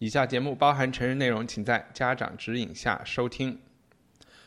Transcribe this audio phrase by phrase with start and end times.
[0.00, 3.54] 以下节目包含成人内容，请在家长指引下收听。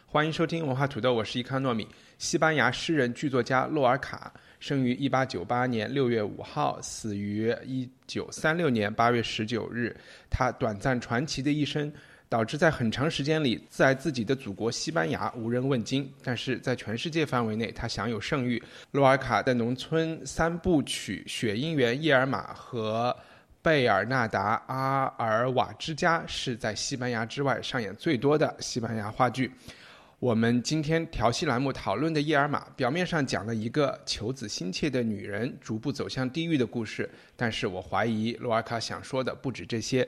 [0.07, 1.88] 欢迎收听文化土豆，我是伊康糯米。
[2.17, 7.53] 西班牙诗人剧作家洛尔卡生于1898年6月5号，死于
[8.08, 9.95] 1936年8月19日。
[10.27, 11.94] 他短暂传奇的一生，
[12.27, 18.59] 导致在很长时间里，在自己的祖国西班牙无人问津，但是在全世界范围内，他享有盛誉。
[18.89, 23.16] 洛尔卡的农村三部曲《雪姻缘》《叶尔玛》和
[23.63, 29.50] 贝尔纳达·阿尔瓦之家是在西班牙之外上演最多的西班牙话剧。
[30.19, 40.03] 我们今天调戏栏目讨论的《伊尔玛》，表面上讲了一个求子心切的女人逐步走向地狱的故事，但是我怀疑罗尔卡想说的不止这些。《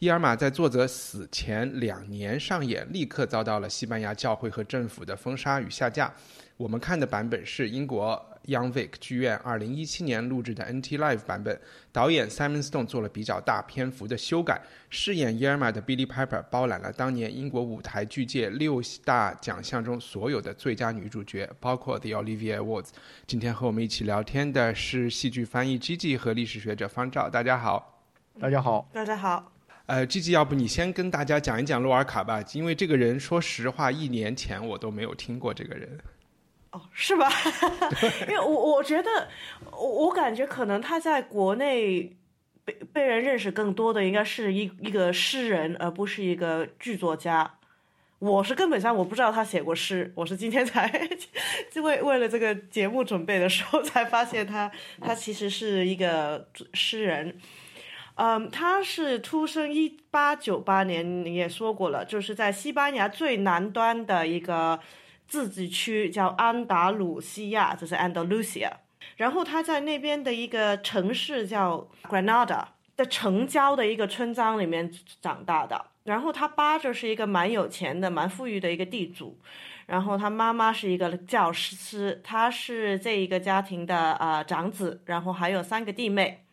[0.00, 6.12] 伊尔玛》在作者死前两年上演，立刻遭到了西班牙教会和政府的封杀与下架。
[6.56, 11.58] 我们看的版本是英国 Young Vic 剧院二零一七年录制的 NT Live 版本，
[11.92, 14.60] 导演 Simon Stone 做了比较大篇幅的修改。
[14.88, 22.88] 饰演 Yerma 的 Billy Piper 包揽了当年英国舞台剧界六大奖项中所有的最佳女主角，包括 The Olivier Awards。
[23.26, 28.02] 今天和我们一起聊天的是戏剧翻译 Gigi 和历史学者方照，大家好。
[28.40, 28.88] 大家好。
[28.92, 29.52] 大家好。
[29.86, 35.98] 呃，Gigi，要不你先跟大家讲一讲洛尔卡吧，因为这个人，说实话，一年前我都没有听过这个人。
[36.92, 37.30] 是吧？
[38.28, 39.28] 因为我我觉得，
[39.70, 42.16] 我我感觉可能他在国内
[42.64, 47.54] 被被人认识更多的，应该是一一个诗人，而不是一个剧作家。
[48.18, 50.90] 我是根本上我不知道他写过诗，我是今天才
[51.70, 57.38] 就为为了这个节目准备的时候才发现他他其实是一个诗人。
[58.14, 64.80] 嗯，他是出生一八九八年，你也说过了，就是在西班牙最南端的一个。
[65.26, 68.70] 自治区叫安达鲁西亚，就是 Andalusia。
[69.16, 72.64] 然后他在那边的一个城市叫 Granada
[72.96, 75.86] 的城郊的一个村庄里面长大的。
[76.04, 79.38] 然后他爸就是一个蛮有钱的、蛮富裕的一个地主。
[79.86, 85.02] 然后他妈妈是一个教师，他是这一个家庭的呃长子。
[85.06, 86.45] 然后还有三个弟妹。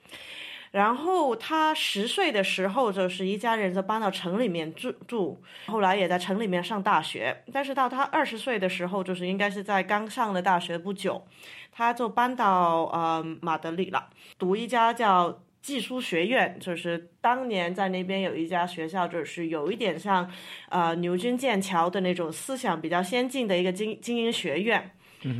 [0.74, 7.44] 然后他十岁的时候，就是一家人就搬到城里面住住，后来也在城里面上大学。
[7.54, 11.28] 但是到他二十岁的时候，就是应该是在刚上了大学不久，
[11.72, 20.28] 他就搬到呃马德里了，读一家叫技术学院，就是当年在那边有一家学校，就是有一点像
[20.70, 24.90] 呃牛津剑桥的那种思想比较先进的一个精精英学院，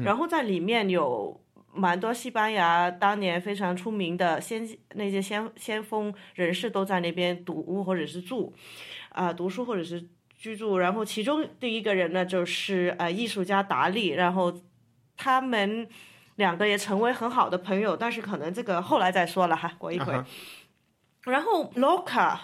[0.06, 1.43] 然后在里面有。
[1.76, 8.54] 蛮多西班牙当年非常出名的先那些先先锋人士都在那边读或者是住，
[9.10, 10.08] 啊，读书或者是
[10.38, 10.78] 居住。
[10.78, 14.10] 然后其中第一个人呢，就是呃艺术家达利。
[14.10, 14.54] 然后
[15.18, 15.88] 他们
[16.36, 20.26] 两个也成为很好的朋友，但是可能这个后来再说了哈，过一会儿。
[21.24, 22.38] 然后 Loca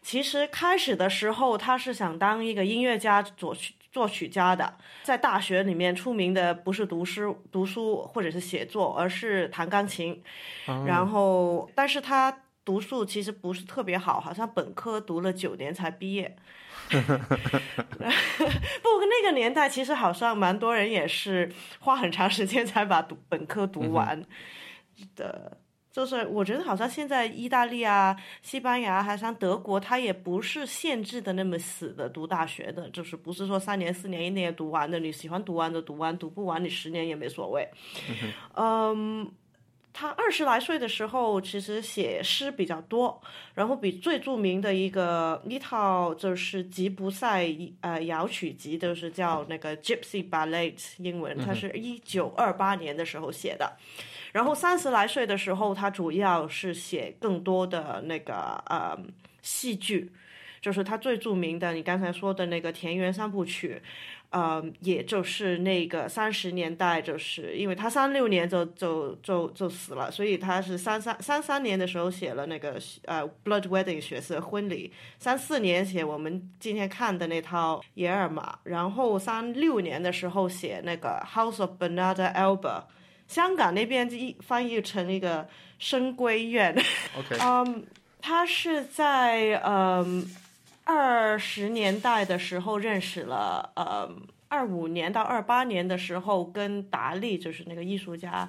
[0.00, 3.74] 其实开始的时候他是想当一个音乐家作曲。
[3.92, 10.20] 作曲家的，在大学里面出名的不是读诗、读书或者是写作，而是弹钢琴。
[10.86, 16.34] 然后，但是他读书其实不是特别好，好像本科读了九年才毕业。
[16.88, 17.04] 不过
[18.02, 24.24] 那个年代其实好像蛮多人也是花很长时间才把读本科读完
[25.14, 25.58] 的。
[25.92, 37.68] 就是我觉得好像现在意大利啊、西班牙，还像德国，它也不是限制的那么死的读大学的，就是不是说三年四年一年读完的，你喜欢读完的读完，读不完你十年也没所谓。
[38.56, 39.30] 嗯，
[39.92, 43.20] 他二十来岁的时候其实写诗比较多，
[43.52, 47.46] 然后比最著名的一个一套就是吉普赛
[47.82, 53.76] 呃摇曲集，就是叫那个 Gypsy Ballet，英文，它是一九二八年的时候写的。
[54.32, 58.34] 然后三十来岁的时候，他主要是写更多的那个
[58.66, 58.98] 呃
[59.42, 60.10] 戏剧，
[60.60, 63.82] 就是他最著名的，你刚才说的那个《田园三部曲》，
[64.30, 82.80] 呃，也就是那个三十年代，就是因为他三六年就就就就死了，所以他是三三三三年的时候写了那个呃《Blood Wedding》血色婚礼，三四年写我们今天看的那套《耶尔玛》，然后三六年的时候写那个《House of Bernarda Alba》。
[83.32, 85.48] 香港那边译翻译成一个
[85.78, 86.70] 深闺院。
[87.18, 87.86] OK， 嗯，
[88.20, 90.28] 他是在嗯
[90.84, 94.10] 二十年代的时候认识了，呃，
[94.48, 98.46] 二五年到二八年的时候跟达利，就是那个艺术家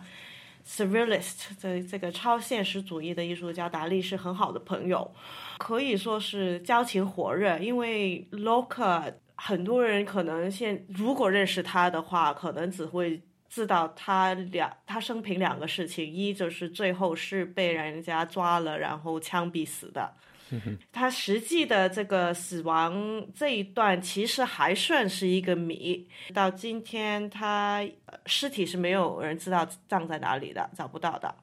[0.67, 5.09] Surrealist 这这个超现实主义的艺术家达利是很好的朋友，
[5.59, 7.57] 可以说是交情火热。
[7.59, 13.21] 因为 Loca 很多人可能现如果认识他的话，可能只会
[13.53, 20.11] 知道他两他生平两个事情，一就是最后是被人家抓了，然后枪毙死的。
[20.91, 31.35] 他实际的这个死亡这一段其实还算是一个谜，到今天他呃尸体是没有人知道葬在哪里的，找不到的。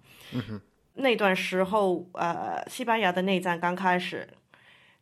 [0.94, 4.28] 那段时候，呃，西班牙的内战刚开始，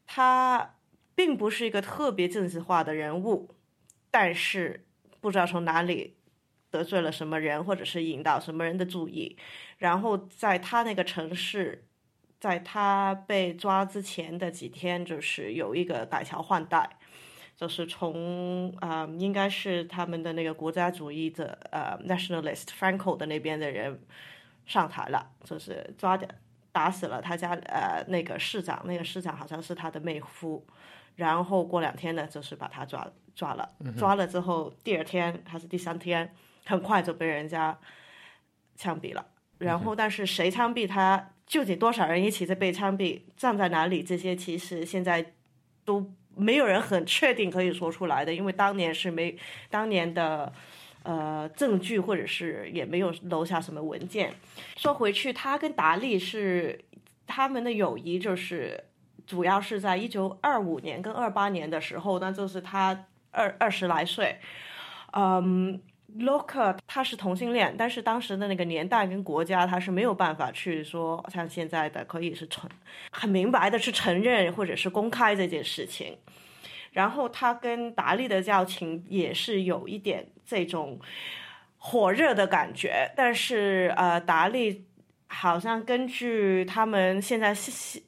[0.06, 0.74] 他
[1.14, 3.54] 并不是一个特别政治化的人物，
[4.10, 4.84] 但是
[5.20, 6.17] 不知道从哪里
[6.70, 9.36] 得罪了什么人，或者是引导什么人的注意，
[9.78, 11.84] 然后在他那个城市。
[12.40, 16.88] 在他被抓之前的几天，就是有一个改朝换代，
[17.56, 24.00] 就是从啊、呃应该是他们的那个国家主义的呃 nationalist Franco 的那边的人
[24.66, 26.28] 上台了，就是抓的
[26.70, 30.64] 打死了他家呃那个市长，那个市长好像是他的妹夫，
[31.16, 33.04] 然后过两天呢，就是把他抓
[33.34, 36.32] 抓了，抓了之后第二天还是第三天，
[36.68, 37.76] 很快就被人家
[38.76, 39.26] 枪毙了。
[39.58, 45.32] 然后，但是谁枪毙他，究竟多少人一起在被枪毙，站在哪里，这些其实现在
[45.84, 49.36] 都没有人很确定可以说出来的，因为当年是没
[49.68, 50.52] 当年的
[51.02, 54.32] 呃证据，或者是也没有留下什么文件。
[54.76, 56.84] 说回去，他跟达利是
[57.26, 58.84] 他们的友谊，就是
[59.26, 64.38] 主要是在一九二五年跟二八年的时候，那就是他二二十来岁，
[65.14, 65.80] 嗯。
[66.16, 72.68] Loca 他是同性恋，但是当时的那个年代跟国家，他是没有办法去说像现在的可以是承
[73.10, 76.16] 很明白的去承认或者是公开这件事情。
[76.92, 80.98] 然后他跟达利的交情也是有一点这种
[81.76, 84.86] 火热的感觉，但是呃，达利
[85.26, 87.54] 好像根据他们现在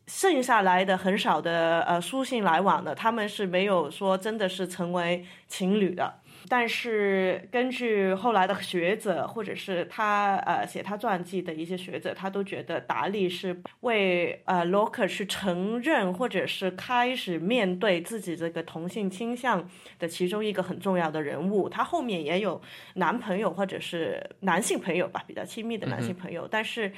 [0.07, 6.20] 剩下来的很少的呃书信来往的，他们是没有说真的是成为情侣的。
[6.53, 19.71] 但是根据后来的学者，或者是他呃写他传记的一些学者，他都觉得达利是为呃 Loca 去承认或者是开始面对自己这个同性倾向
[20.01, 21.69] 的其中一个很重要的人物。
[21.69, 22.61] 他后面也有
[22.95, 26.93] 男朋友或者是男性朋友吧，比较亲密的男性朋友，但是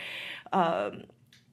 [0.51, 0.91] 呃，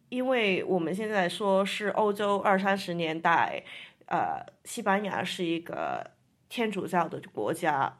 [0.07, 3.62] 因为我们现在说是欧洲二三十年代，
[4.06, 6.12] 呃，西班牙是一个。
[6.50, 7.96] 天主教的国家，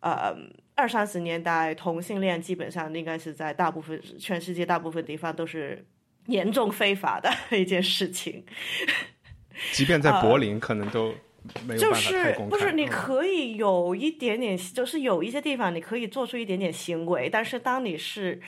[0.00, 0.32] 呃，
[0.74, 5.84] 二三十年代同性恋基本上应该是在大部分全世界大部分地方都是
[6.26, 8.44] 严重非法的一件事情。
[9.72, 11.14] 即便在柏林，可能都
[11.66, 12.56] 没有办法太公开。
[12.56, 18.40] 呃就是不是你可以有一点点，就是有一些地方你可以做出一点点行为，但是当你是。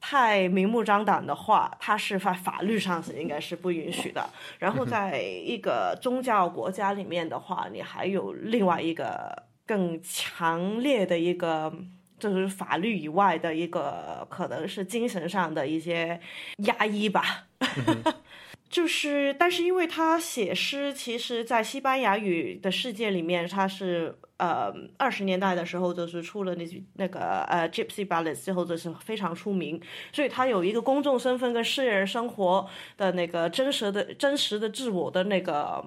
[0.00, 4.28] 太明目张胆的话，它是在法律上是应该是不允许的。
[4.58, 11.72] 然后在一个宗教国家里面的话，你还有另外一个更强烈的一个，
[12.18, 16.20] 就是法律以外的一个，可能是精神上的一些
[16.58, 17.46] 压抑吧。
[18.70, 29.80] 就是，但是因为他写诗，其实，在西班牙语的世界里面，他是呃二十年代的时候，就是出了那那个呃 Gypsy Ballads 之后，就是非常出名，
[30.12, 32.66] 所以他有一个公众身份跟私人生活
[32.96, 35.84] 的那个真实的真实的自我的那个。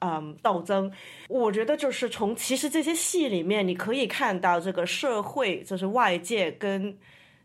[0.00, 0.92] 嗯，斗争，
[1.26, 6.94] 我觉得就是从其实这些戏里面，你可以看到这个社会，就是外界跟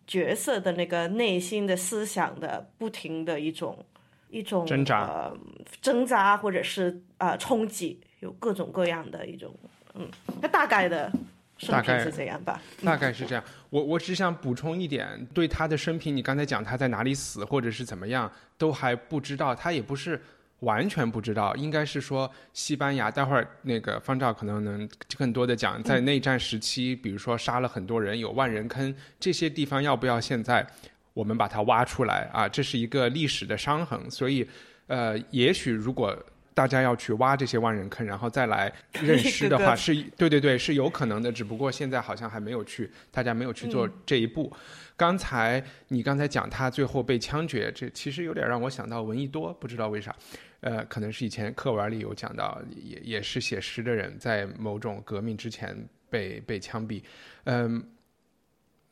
[0.05, 3.85] 角色的那个内心的思想的不停的一种
[4.29, 5.37] 一种挣扎、呃、
[5.81, 9.55] 挣扎或者是呃冲击，有各种各样的一种，
[9.95, 10.09] 嗯，
[10.41, 11.11] 那大概的
[11.57, 12.61] 生大概平是这样吧。
[12.83, 13.43] 大概是这样。
[13.69, 20.21] 我我只想补充一点，对他的生平，你刚才讲他在哪里死或者是怎么样，都还不知道，他也不是。
[20.61, 23.09] 完全不知道，应该是说西班牙。
[23.09, 30.63] 待会儿那个方照可能能更多的讲，在内战时期，比如说杀了很多人，有万人坑，这些地方要不要现在
[31.15, 32.47] 我们把它挖出来啊？
[32.47, 33.99] 这是一个历史的伤痕。
[34.11, 34.47] 所以，
[34.85, 36.15] 呃，也许如果
[36.61, 41.31] 大家要去挖这些万人坑，然后再来 认尸的话，是对对对，是有可能的。
[41.31, 44.53] 只不过现在好像还没有去，大家没有去做这一步。
[44.95, 50.15] 刚才你刚才讲他最后被枪决，这其实有点让我想到闻一多，不知道为啥。
[50.59, 55.75] 呃，可能是以前课文里有讲到，也也是写诗的人，在某种革命之前
[56.11, 57.01] 被被枪毙。
[57.45, 57.83] 嗯，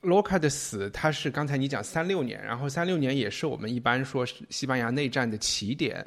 [0.01, 6.03] 洛卡的死，他是刚才你讲三六年，然后三六年也是我们一般说是西班牙内战的起点。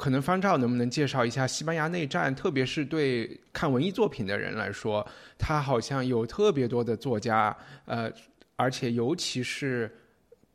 [0.00, 2.34] 可能方照能不能介绍一下西班牙内战？
[2.34, 7.54] 特别是对看文艺作品的人来说，他好像有特别多的作家，
[7.84, 8.10] 呃，
[8.56, 9.94] 而且尤其是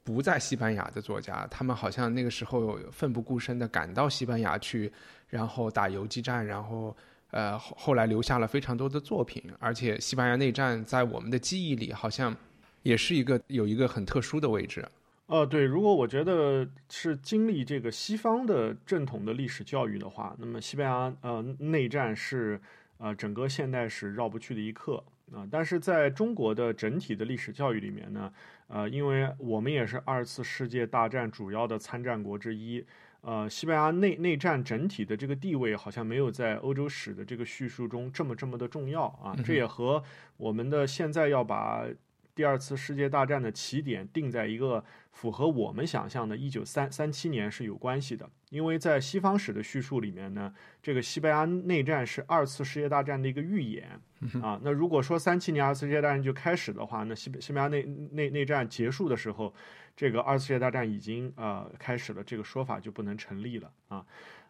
[0.03, 4.91] 不在西班牙的作家，他们好像那个时候奋不顾身的赶到西班牙去，
[5.27, 6.97] 然后打游击战，然后
[7.29, 9.43] 呃后来留下了非常多的作品。
[9.59, 12.35] 而且西班牙内战在我们的记忆里，好像
[12.81, 14.83] 也是一个有一个很特殊的位置。
[15.27, 22.61] 呃，对，如果我觉得是经历这个西方的正统的历史教育的话，那么西班牙呃内战是
[22.99, 25.03] 呃整个现代史绕不去的一课
[25.33, 25.47] 啊。
[25.49, 28.31] 但是在中国的整体的历史教育里面呢，
[28.67, 32.85] 呃，因为我们也是二次世界大战主要的参战国之一，
[33.21, 39.35] 呃，西班牙内内战整体的这个地位好像没有在欧洲史的这个叙述中这么这么的重要啊。
[39.43, 40.03] 这也和
[40.37, 41.83] 我们的现在要把。
[42.35, 53.89] 第二次世界大战的起点定在一个符合我们想象的1933年是有关系的，因为在西方史的叙述里面呢，这个西班牙内战是二次世界大战的一个预演
[54.41, 54.59] 啊。
[54.61, 59.53] 那如果说37年二次世界大战就开始的话，那西西班牙内内内战结束的时候，
[59.95, 64.05] 这个二次世界大战已经呃开始了，这个说法就不能成立了啊。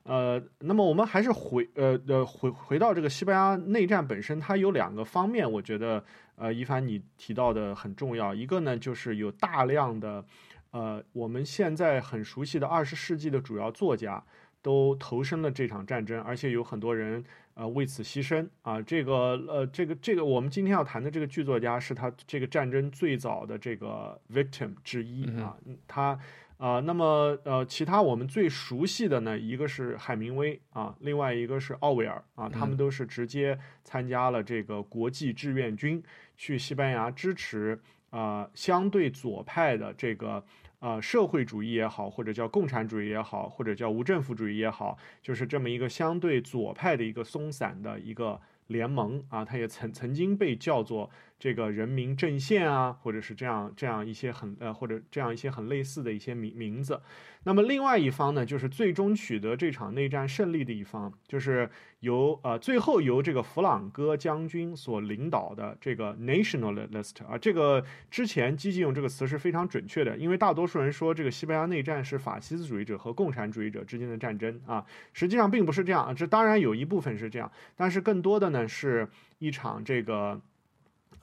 [0.08, 6.04] 呃，那么我们还是回呃呃回回到这个西班牙内战本身，它有两个方面，我觉得
[6.36, 8.32] 呃一凡你提到的很重要。
[8.32, 10.24] 一个呢就是有大量的
[10.70, 14.24] 呃我们现在很熟悉的二十世纪的主要作家
[14.62, 18.80] 都投身了这场战争，而且有很多人呃为此牺牲啊。
[18.80, 25.58] 这个呃这个这个我们今天要谈的这个剧作家是他这个战争最早的这个 victim 之一啊，
[25.88, 26.20] 他。
[26.58, 36.02] 啊，那么呃，其他我们最熟悉的呢，一个是海明威啊，另外一个是奥威尔啊，他们都是直接参加了这个国际志愿军，
[36.38, 37.78] 去西班牙支持
[38.10, 40.42] 啊相对左派的这个
[40.80, 51.10] 呃社会主义也好，或者叫共产主义也好，或者叫无政府主义也好，就是这么一个相对左派的一个松散的一个联盟啊，它也曾曾经被叫做。
[51.38, 57.02] 这个人民阵线啊，或者是这样这样一些很呃，或者这样一些很类似的一些名名字。
[57.44, 80.42] 那么另外一方呢，就是最终取得这场内战胜利的一方，就是由呃最后由这个弗朗哥将军所领导的这个 nationalist 啊，这个之前积极用这个词是非常准确的，因为大多数人说这个西班牙内战是法西斯主义者和共产主义者之间的战争啊，实际上并不是这样啊，这当然有一部分是这样，但是更多的呢是一场这个。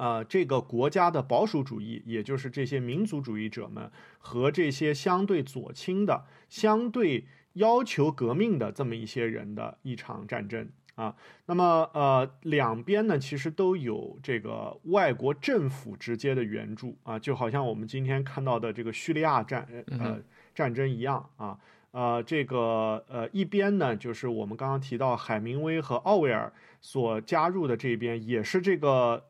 [0.02, 11.14] 呃，这个国家的保守主义，也就是这些民族主义者们和这些相对左倾的、相对要求革命的这么一些人的一场战争啊。
[11.47, 19.68] 那么，呃，两边呢，其实都有这个外国政府直接的援助啊，就好像我们今天看到的这个叙利亚战
[20.00, 20.21] 呃
[20.52, 21.56] 战争一样啊。
[21.92, 29.26] 呃，这个呃一边呢，就是我们刚刚提到海明威和奥威尔所加入的这边，也是这个。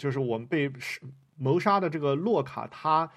[0.00, 0.72] 就是我们被
[1.36, 3.10] 谋杀的这个洛卡，他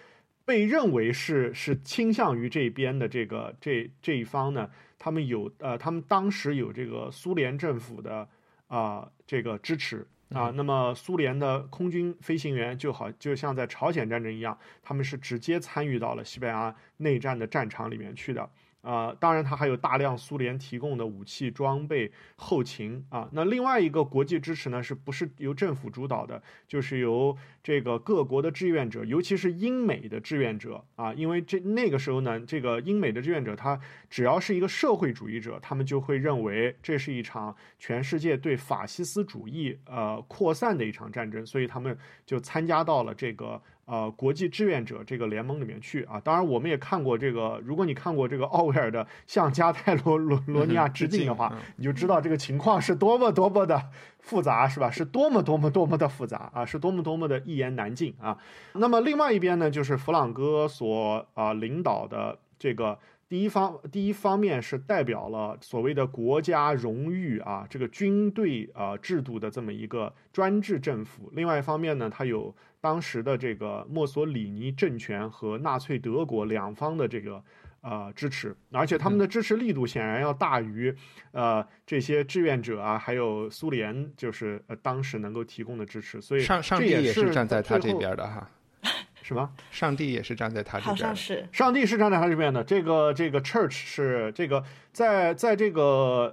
[0.44, 4.70] 被认为是是倾向于这边的这个这这一方呢。
[5.00, 8.28] 他们有呃，他们当时有这个苏联政府的
[8.68, 10.52] 啊这个支持啊。
[10.52, 18.50] 那么苏联的空军飞行员就好，就像在朝鲜战争一样，他们是直接参与到了西班牙内战的战场里面去的。
[18.84, 23.30] 啊，当然，它还有大量苏联提供的武器装备、后勤啊。
[23.32, 26.44] 那另外一个国际支持呢，是不是由政府主导的？
[26.68, 31.14] 就是由这个各国的志愿者，尤其是英美的志愿者啊。
[31.14, 43.62] 因为这那个时候呢，这个英美的志愿者，他只要是一个社会主义者，他们就会认为这是一场全世界对法西斯主义呃扩散的一场战争，所以他们就参加到了这个。
[43.86, 54.90] 呃，国际志愿者这个联盟里面去啊，当然我们也看过这个，如果你看过这个奥威尔的《向加泰罗罗罗尼亚致敬》的话，你就知道这个情况是多么多么的复杂，是吧？
[54.90, 58.38] 是多么多么多么的复杂啊，是多么多么的一言难尽啊。
[58.74, 62.98] 那么另外一边呢，就是弗朗哥所啊领导的这个。
[63.30, 71.32] 第一方，第一方面是代表了所谓的国家荣誉啊，这个军队啊制度的这么一个专制政府。
[71.34, 77.42] 另外一方面呢，它有当时的这个墨索里尼政权和纳粹德国两方的这个
[77.80, 80.94] 呃支持，而且他们的支持力度显然要大于
[81.32, 86.22] 呃这些志愿者啊，还有苏联就是呃当时能够提供的支持。
[86.22, 88.50] 所以上上帝也是站在他这边的哈。
[89.24, 89.50] 什么？
[89.72, 90.94] 上帝也是站在他这边。
[90.94, 91.48] 好像是。
[91.54, 92.62] 上帝是站在他这边的。
[92.62, 94.62] 这个这个 church 是这个
[94.92, 95.82] 在在这个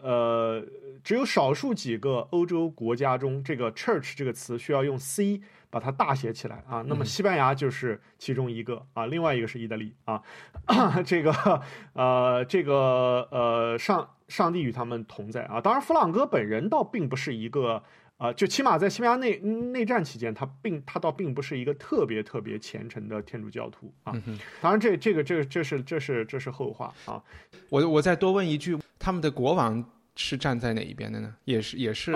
[0.03, 0.67] 呃
[1.05, 6.85] 只有少数几个欧洲国家中，这个 church 这个词需要用 c 把它大写起来啊。
[6.87, 10.23] 那么西班牙就是其中一个啊，另外一个是意大利啊。
[11.07, 11.63] 这个
[11.95, 15.61] 呃，这个呃，上上帝与他们同在啊。
[15.61, 17.83] 当然，弗朗哥本人倒并不是一个。
[18.21, 24.13] 啊，就起码在西班牙内内战期间，他并他倒并不是一个特别特别虔诚的天主教徒啊。
[24.61, 27.23] 当然，这这个这这是这是这是后话啊。
[27.71, 29.83] 我我再多问一句，他们的国王
[30.17, 31.35] 是站在哪一边的呢？
[31.47, 32.15] 也是也是。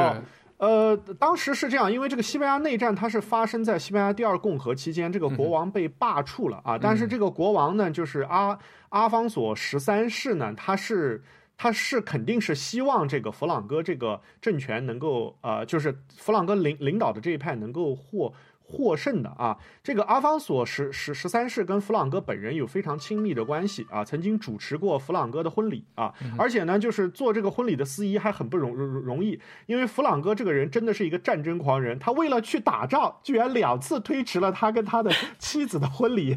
[0.59, 6.79] 呃，当时是这样，因为这个西班牙内战它是发生在西班牙第二共和期间，这个国王被罢黜了啊。
[6.79, 8.59] 但是这个国王呢，就是阿
[8.89, 11.23] 阿方索十三世呢，他是。
[11.57, 18.35] 他是肯定是希望这个弗朗哥这个政权能够，呃，就是弗朗哥领领导的这一派能够获。
[18.75, 36.37] 获胜的啊，这个阿方索十十十三世跟弗朗哥本人有非常亲密的关系啊，曾经主持过弗朗哥的婚礼啊，而且呢，就是做这个婚礼的司仪还很不容容容易，因为弗朗哥这个人真的是一个战争狂人，他为了去打仗，居然两次推迟了他跟他的妻子的婚礼。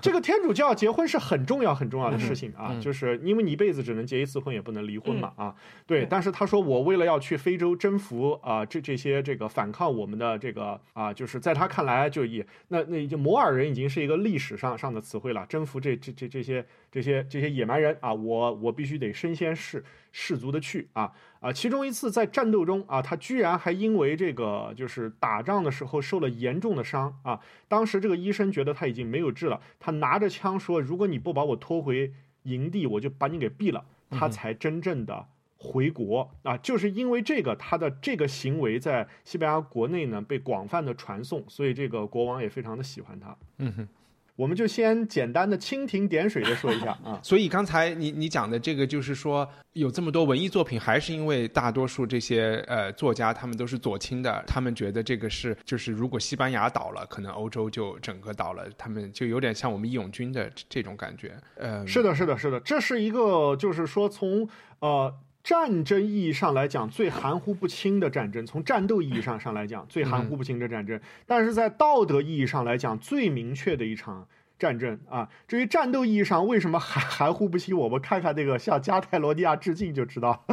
[0.00, 5.54] 这个天主教结婚是很重要很重要的事情啊，就是因为你一辈子只能结一次婚，也不能离婚嘛啊，
[5.86, 6.06] 对。
[6.08, 11.12] 但是他说我为了要去非洲征服啊，这这些这个反抗我们的这个啊。
[11.16, 21.52] 就是在他看来，就也那那已经摩尔人已经是一个历史上上的词汇了，征服这这这这些这些这些野蛮人啊，我我必须得身先士士卒的去啊啊！
[21.52, 32.12] 其中一次在战斗中啊，他居然还因为这个就是打仗的时候受了严重的伤啊，当时这个医生觉得他已经没有治了，他拿着枪说：“如果你不把我拖回
[32.44, 35.26] 营地，我就把你给毙了。”他才真正的。
[35.66, 43.36] 回国啊，就是因为这个，他的这个行为在西班牙国内呢被广泛的传颂，所以这个国王也非常的喜欢他。
[43.58, 43.88] 嗯哼，
[44.36, 47.18] 我们就先简单的蜻蜓点水的说一下啊。
[47.24, 61.34] 所以刚才你你讲的这个，就是说有这么多文艺作品，还是因为大多数这些呃作家他们都是左倾的，他们觉得这个是就是如果西班牙倒了，可能欧洲就整个倒了，他们就有点像我们义勇军的这种感觉。
[61.56, 64.48] 呃，是的，是的，是的，这是一个就是说从
[64.80, 65.12] 呃。
[65.46, 71.00] 战争意义上来讲，最含糊不清的战争；从战斗意义上上来讲，最含糊不清的战争。
[71.24, 74.26] 但是在道德意义上来讲，最明确的一场
[74.58, 75.28] 战争啊。
[75.46, 80.44] 至于战斗意义上为什么含含糊不清，我们看看那个向加泰罗尼亚致敬就知道。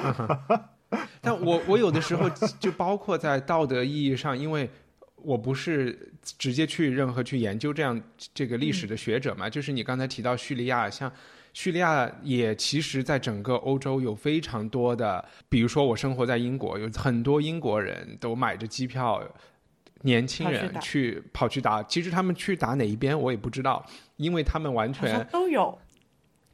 [1.19, 4.69] 但我我有的时候就包括在道德意义上，因为
[5.15, 7.99] 我不是直接去任何去研究这样
[8.31, 11.11] 这个历史的学者嘛，就是你刚才提到叙利亚，像。
[11.53, 19.23] 叙利亚也其实，在整个欧洲有非常多的，比如说我生活在英国，有很多英国人都买着机票，
[20.01, 21.81] 年轻人去跑去打。
[21.83, 23.85] 其实他们去打哪一边我也不知道，
[24.17, 25.77] 因为他们完全都有，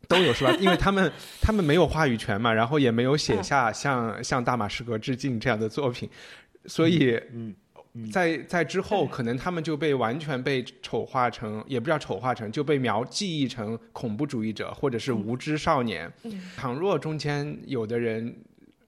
[0.08, 0.52] 都有是吧？
[0.60, 6.10] 因为他们他们没有话语权嘛，然后也没有写下向向大马士革致敬这样的作品，
[6.66, 7.56] 所以嗯。
[8.12, 16.12] 在在之后，可能他们就被完全被丑化成，也不叫丑化成，就被描记忆成恐怖主义者或者是无知少年。
[16.56, 18.36] 倘若中间有的人，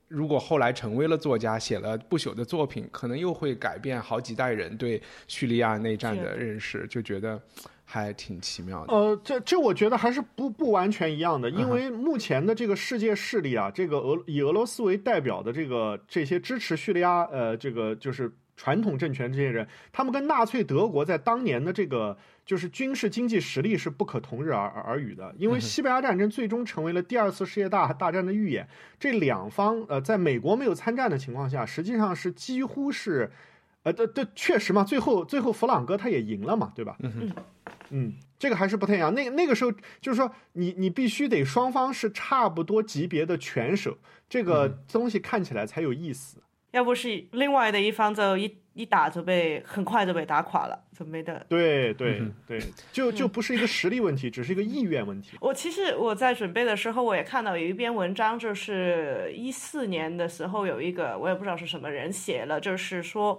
[0.08, 7.41] 如果后来成为了作家，写了不朽的作品，可能又会改变好几代人对叙利亚内战的认识，就觉得
[7.86, 8.93] 还挺奇妙的。
[8.93, 18.32] 呃，这这我觉得还是不不完全一样的，因为目前的这个世界势力啊，这个俄以俄罗斯为代表的这个这些支持叙利亚，呃，这个就是。
[18.62, 25.34] 传统政权这些人，他们跟纳粹德国在当年的这个就是军事经济实力是不可同日而而语的。
[25.36, 28.69] 因为西班牙战争最终成为了第二次世界大大战的预演。
[29.00, 33.32] 这两方呃，在美国没有参战的情况下，实际上是几乎是，
[33.82, 36.95] 呃，这这确实嘛，最后最后弗朗哥他也赢了嘛，对吧？
[37.00, 37.34] 嗯
[37.89, 39.12] 嗯，这个还是不太一样。
[39.15, 43.97] 那那个时候就是说，你你必须得双方是差不多级别的拳手，
[44.30, 46.38] 这个东西看起来才有意思。
[46.71, 51.45] 要不是另外的一方就一一打就被很快就被打垮了，就没得。
[51.49, 52.60] 对对对，
[52.93, 55.36] 就就不是一个实力问题，只是一个意愿问题。
[55.41, 63.38] 我其实我在准备的时候，我也看到有一篇文章，就是一四年的时候有一个我也不知道是什么人写了，就是说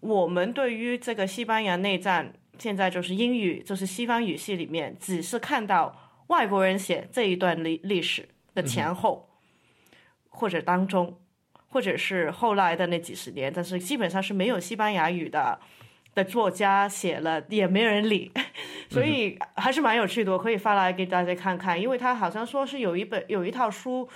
[0.00, 9.30] 我们对于这个西班牙内战，现在就是英语就是西方语系里面，只是看到外国人写这一段历历史的前后
[10.28, 11.18] 或者当中。
[11.74, 15.58] 或者是后来的那几十年，但是基本上是没有西班牙语的
[16.14, 18.30] 的作家写了，也没人理，
[18.88, 20.30] 所以还是蛮有趣的。
[20.30, 24.08] 我可以发来给大家看看，因为他好像说是有一本有一套书，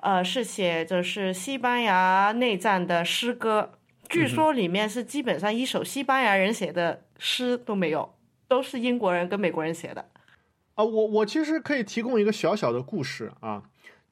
[0.00, 3.72] 呃，是写就是西班牙内战的诗歌，
[4.10, 8.14] 据说里面是基本上一首西班牙人写的诗都没有，
[8.46, 10.04] 都是英国人跟美国人写的。
[10.74, 13.62] 啊，我我其实可以提供一个小小的故事啊。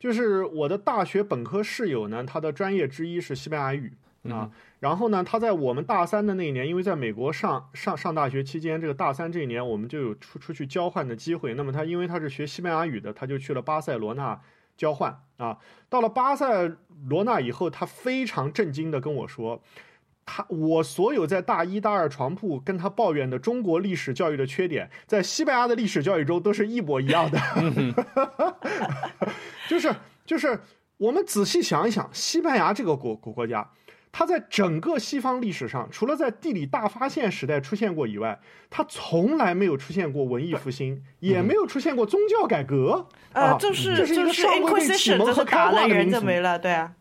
[0.05, 3.91] 就是我的大学本科室友呢，他的专业之一是西班牙语
[4.31, 4.51] 啊。
[4.81, 11.55] 然后呢，他在我们大三的那一年，因为在美国上上上大学期间，这个大三这一年我们就有出出去交换的机会。
[11.55, 14.39] 那么他因为他是学西班牙语的，他就去了巴塞罗那
[14.77, 15.57] 交换啊。
[15.89, 16.71] 到了巴塞
[17.09, 19.63] 罗那以后，他非常震惊的跟我说，
[20.27, 27.39] 他我所有在大一大二床铺跟他抱怨的中国历史教育的缺点，在西班牙的历史教育中都是一模一样的。
[29.69, 30.59] 就是就是
[30.97, 33.71] 我们仔细想一想，西班牙这个国国国家。
[34.17, 38.39] 它在整个西方历史上，除了在地理大发现时代出现过以外，
[38.71, 43.09] 它从来没有出现过文艺复兴，也没有出现过宗教改革。
[43.33, 46.21] 呃，就是就是一个尚未被启蒙和开化的民族。
[46.21, 46.93] 没了，对啊。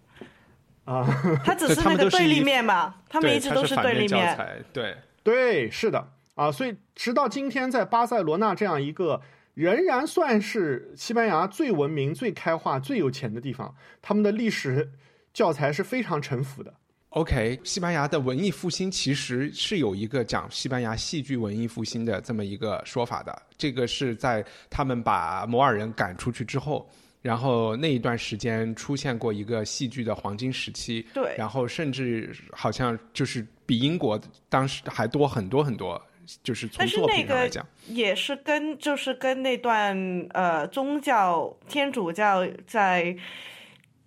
[0.86, 1.08] 啊，
[1.44, 4.38] 它只是那个对立面嘛，他们一直都是对立面。
[4.74, 9.22] 对对，是的啊，所以直到今天，在巴塞罗那这样一个
[9.54, 14.92] 仍然算是西班牙最文明、最开化、最有钱的地方，他们的历史
[15.34, 16.74] 教材是非常沉浮的。
[17.10, 23.42] OK，西班牙的文艺复兴其实是有一个讲西班牙戏剧文艺复兴的这么一个说法的。
[23.56, 26.90] 这个是在他们把摩尔人赶出去之后，
[27.24, 31.04] 然后那一段时间出现过一个戏剧的黄金时期。
[31.12, 36.00] 对，然后甚至好像就是比英国当时还多很多很多，
[36.44, 39.98] 就是从作品上来讲，也是跟就是跟那段
[40.34, 43.18] 呃宗教天主教在。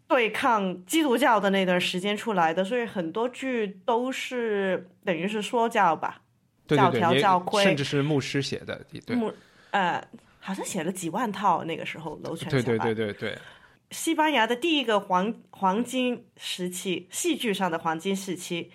[0.08, 6.22] 对抗基督教的那段时间出来的，所以很多剧都是等于是说教吧，
[6.68, 8.80] 教条教规，甚至是牧师写的。
[9.04, 9.32] 对，牧
[9.72, 10.00] 呃，
[10.46, 12.48] 好像写了几万套那个时候楼权。
[12.48, 13.36] 对对对对对。
[13.90, 18.70] 西班牙的第一个黄黄金时期，戏剧上的黄金时期，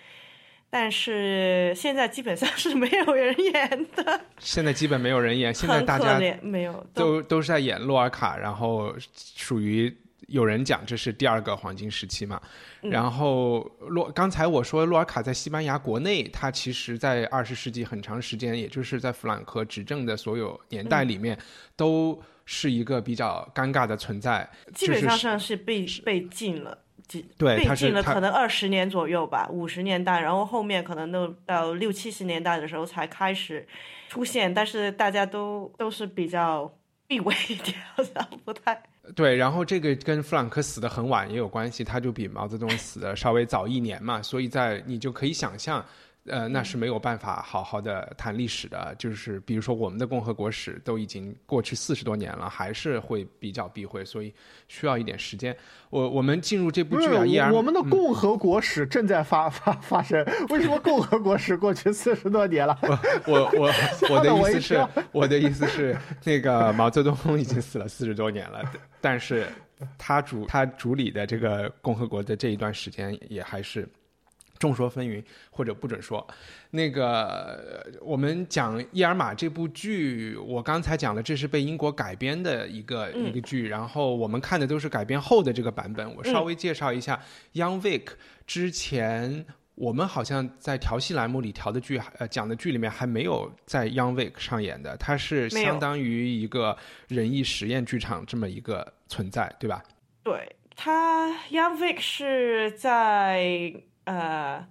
[0.68, 4.20] 但是现在基本上是没有人演的。
[4.38, 8.94] 现在基本没有人演，现在大家没有都都是在演洛尔卡，然后
[9.36, 9.96] 属于。
[10.28, 12.40] 有人讲这是第二个黄金时期嘛，
[12.80, 21.38] 然后洛刚才我说洛尔卡在西班牙国内，他其实在二十世纪很长时间，也就是在弗朗克执政的所有年代里面，
[21.76, 24.48] 都是一个比较尴尬的存在。
[24.74, 26.78] 基本上上是被被禁了，
[27.36, 33.66] 对，被禁了可能二十年左右吧，五十年代，然后后面可能都到六七十年代的时候才开始
[34.08, 36.72] 出现，但是大家都都是比较
[37.06, 38.82] 避讳一点，好像不太。
[39.14, 45.84] 对，然后这个跟弗朗克死的很晚也有关系，他就比毛泽东死的稍微早一年嘛，所以在你就可以想象。
[46.26, 54.32] 呃，那是没有办法好好的谈历史的，就是比如说我们的共和国史都已经过去四十多年了，还是会比较避讳，所以
[54.68, 55.56] 需要一点时间。
[55.90, 62.78] 我我们进入这部剧啊，依然我们的共和国史正在发发发生，为什么共和国史过去四十多年了？
[63.26, 63.72] 我我我
[64.14, 68.62] 我的意思是，我的意思是， 那个毛泽东已经死了四十多年了，
[69.00, 69.48] 但是
[69.98, 73.88] 他主他主理的这个共和国的这一段时间也还是。
[74.62, 75.20] 众说纷纭，
[75.50, 76.24] 或者不准说。
[76.70, 83.66] 那个，我们讲《伊尔玛》这部剧，我刚才讲了，这是被英国改编的一个一个剧。
[83.66, 86.14] 然后我们看的都是改编后的这个版本。
[86.14, 87.20] 我稍微介绍一下
[87.54, 88.02] ，Young Vic
[88.46, 89.44] 之前
[89.74, 94.96] 我们好像在调戏栏目里调的剧，呃，讲的剧里面还没有在 Young Vic 上演的。
[94.96, 99.82] 它是相当于一个人艺实验剧场这么一个存在，对吧？
[100.22, 103.74] 对，它 Young Vic 是在。
[104.04, 104.66] 呃，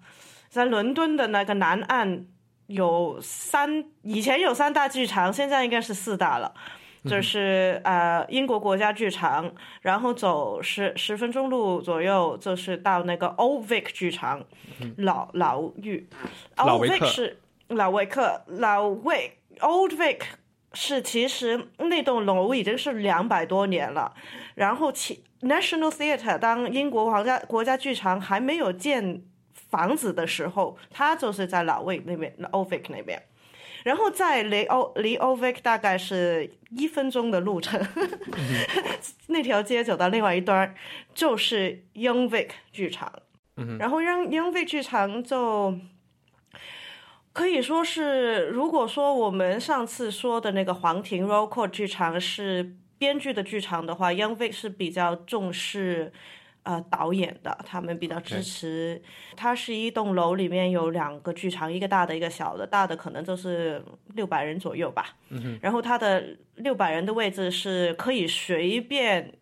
[0.50, 2.26] 在伦敦的那个南岸
[2.68, 6.54] 有三，以前有三大剧场，现在应该是四大了。
[7.04, 14.44] 就是呃，英国国家剧场，然后走十十分钟路左右，就是到那个 Old Vic 剧场，
[14.98, 16.08] 老老狱。
[16.58, 17.40] Old Vic 是
[17.70, 20.20] 老维克，老维 Old Vic
[20.74, 24.14] 是其实那栋楼已经是两百多年了，
[24.56, 25.24] 然后其。
[25.42, 29.24] National Theatre 当英国皇家国家剧场还没有建
[29.72, 33.20] 房子的时候，它就是在老魏那边，Old Vic 那边。
[33.84, 37.84] 然后在离欧离 Old Vic 大概是一分钟的路程，
[39.30, 40.76] 那条街走到另外一端
[41.16, 43.12] 就是 Young Vic 剧场。
[43.80, 45.76] 然后让 Young Vic 剧场就
[47.34, 52.76] 可以说是，如果说我们上次说的那个黄庭 Court 剧场是。
[53.02, 56.14] 编剧的剧场的话，Young Vic 是比较重视
[56.62, 59.02] 呃导演的，他们比较支持。
[59.36, 62.68] 它是一栋楼里面有两个剧场，一个大的，一个小的。
[62.68, 65.16] 大的可能就是六百人左右吧。
[65.30, 69.34] 嗯然后它的六百人的位置是可以随便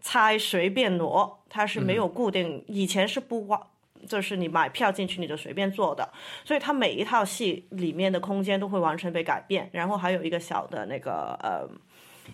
[0.00, 2.62] 拆、随便挪，它是没有固定。
[2.68, 3.48] 以前是不
[4.06, 6.08] 就是你买票进去你就随便坐的，
[6.44, 9.68] 所以它每一套戏里面的空间都会完全被改变。
[9.72, 11.68] 然后还有一个小的那个呃。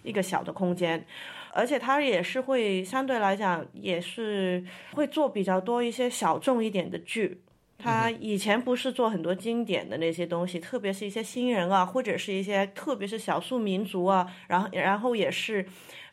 [0.03, 1.07] 一个小的空间，
[1.53, 4.61] 而且它也是会相对来讲也是
[4.95, 7.41] 会做比较多一些小众一点的剧。
[7.79, 15.65] 他以前不是做很多经典的那些东西，特别是一些新人啊，或者是一些特别是少数民族啊，然后然后也是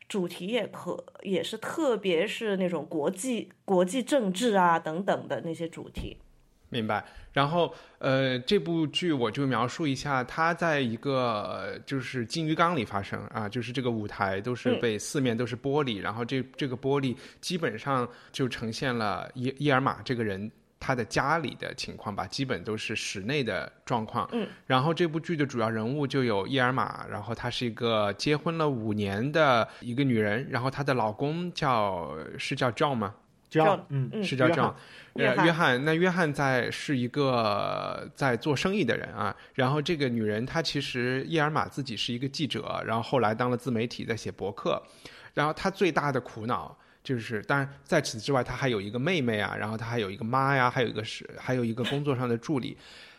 [0.08, 6.18] 主题也可也是特别是那种国际国际政治啊等等的那些主题。
[6.70, 7.04] 明白。
[7.34, 20.50] 然后，呃，这部剧我就描述一下，它在一个呃就是金鱼缸里发生啊，就是这个舞台都是被四面都是玻璃，然后这这个玻璃基本上就呈现了伊伊尔玛这个人
[20.82, 24.28] 他的家里的情况吧，基本都是室内的状况。
[24.34, 24.48] 嗯。
[24.66, 33.14] 然后这部剧的主要人物就有伊尔玛，然后她是一个结婚了五年的一个女人，然后她的老公叫是叫 John 吗
[33.52, 34.76] ？？John，嗯是叫 John，翰
[35.14, 35.86] 呃，约翰。
[35.86, 39.36] 那约翰在是一个在做生意的人啊。
[39.54, 44.82] 然后这个女人她其实伊尔玛自己是一个记者，然后后来当了自媒体，在写博客。
[45.34, 52.78] 然后她最大的苦恼就是，当然在此之外，她还有一个妹妹啊，然后她还有一个妈呀，还有一个是还有一个工作上的助理。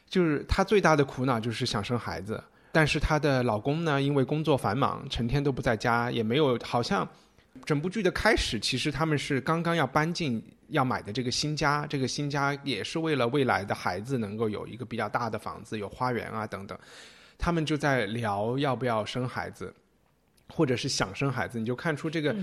[0.08, 7.08] 就是她最大的苦恼就是想生孩子，但是她的老公呢，因为工作繁忙，成天都不在家，也没有好像。
[7.66, 16.76] 整部剧的开始，其实他们是刚刚要搬进要买的这个新家，这个新家也是为了未来的孩子能够有一个比较大的房子，有花园啊等等。
[17.38, 19.72] 他们就在聊要不要生孩子，
[20.48, 21.60] 或者是想生孩子。
[21.60, 22.34] 你就看出这个、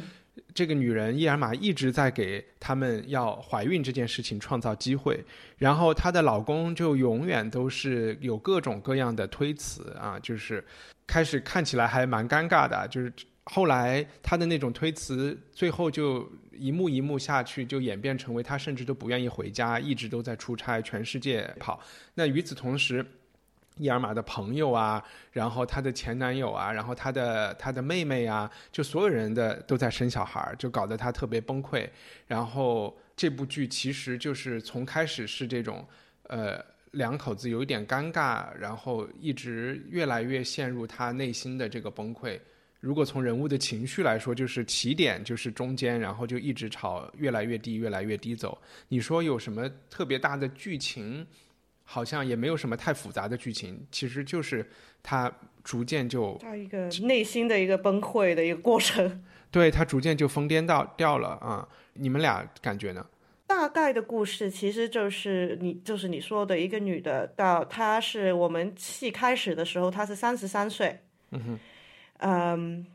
[0.53, 5.23] 这个女人伊尔玛一直在给他们要怀孕这件事情创造机会，
[5.57, 10.63] 然后她的老公就永远都是有各种各样的推辞啊，就是
[11.07, 13.11] 开始看起来还蛮尴尬的，就是。
[13.51, 21.81] 后来他的那种推辞，最后就一幕一幕下去，就演变成为他甚至都不愿意回家，一直都在出差，全世界跑。
[22.13, 23.03] 那与此同时，
[23.79, 31.89] 伊尔玛的朋友啊，然后她的前男友啊，然后她的她的妹妹啊，就所有人的都在生小孩，就搞得她特别崩溃。
[32.27, 35.87] 然后这部剧其实就是从开始是这种，
[36.23, 42.37] 呃，两口子有一点尴尬，然后一直越来越陷入她内心的这个崩溃。
[42.81, 48.57] 如果从人物的情绪来说，就是起点就是中间，然后就一直朝越来越低、越来越低走。
[48.87, 51.25] 你说有什么特别大的剧情？
[51.91, 54.63] 好像也没有什么太复杂的剧情，其实就是
[55.01, 55.31] 他
[55.63, 59.23] 逐渐就他一个内心的一个崩溃的一个过程。
[59.49, 61.67] 对他逐渐就疯癫到掉了啊！
[61.93, 63.03] 你们俩感觉呢？
[63.47, 70.99] 大概的故事其实就是你就是你说的一个女的，到她是我们戏开始的时候，她是三十三岁。
[71.31, 71.59] 嗯哼。
[72.19, 72.85] 嗯，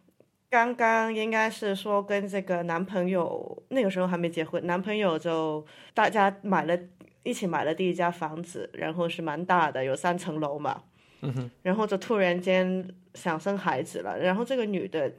[0.49, 6.79] 刚刚应该是说跟这个男朋友那个时候还没结婚，男朋友就大家买了
[7.25, 10.85] 一起买了第一家房子，然后是蛮大的，有三层楼嘛。
[11.23, 11.51] 嗯哼。
[11.63, 15.13] 然后就突然间想生孩子了，然后这个女的，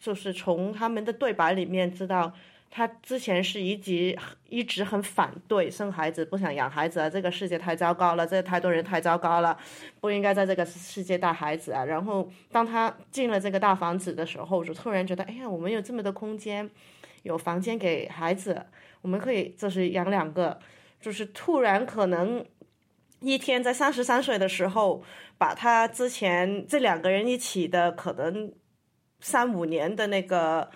[0.00, 2.32] 就是从他们的对白里面知道。
[2.72, 4.16] 她之前是一直
[4.48, 7.10] 一直很反对生孩子，不想养孩子啊！
[7.10, 9.58] 这个世界太糟糕了，这太多人太糟糕了，
[10.00, 11.84] 不应该在这个世界带孩子啊！
[11.84, 16.70] 然后当她进了这个大房子的时候，就突然觉得，哎呀，我们有这么多空间，
[17.24, 18.64] 有房间给孩子，
[19.02, 20.56] 我们可以就是养两个，
[21.00, 22.44] 就是突然可能
[23.20, 25.02] 一天在三十三岁的时候，
[25.38, 28.52] 把他之前这两个人一起的可能
[29.20, 30.70] 三五年的那个。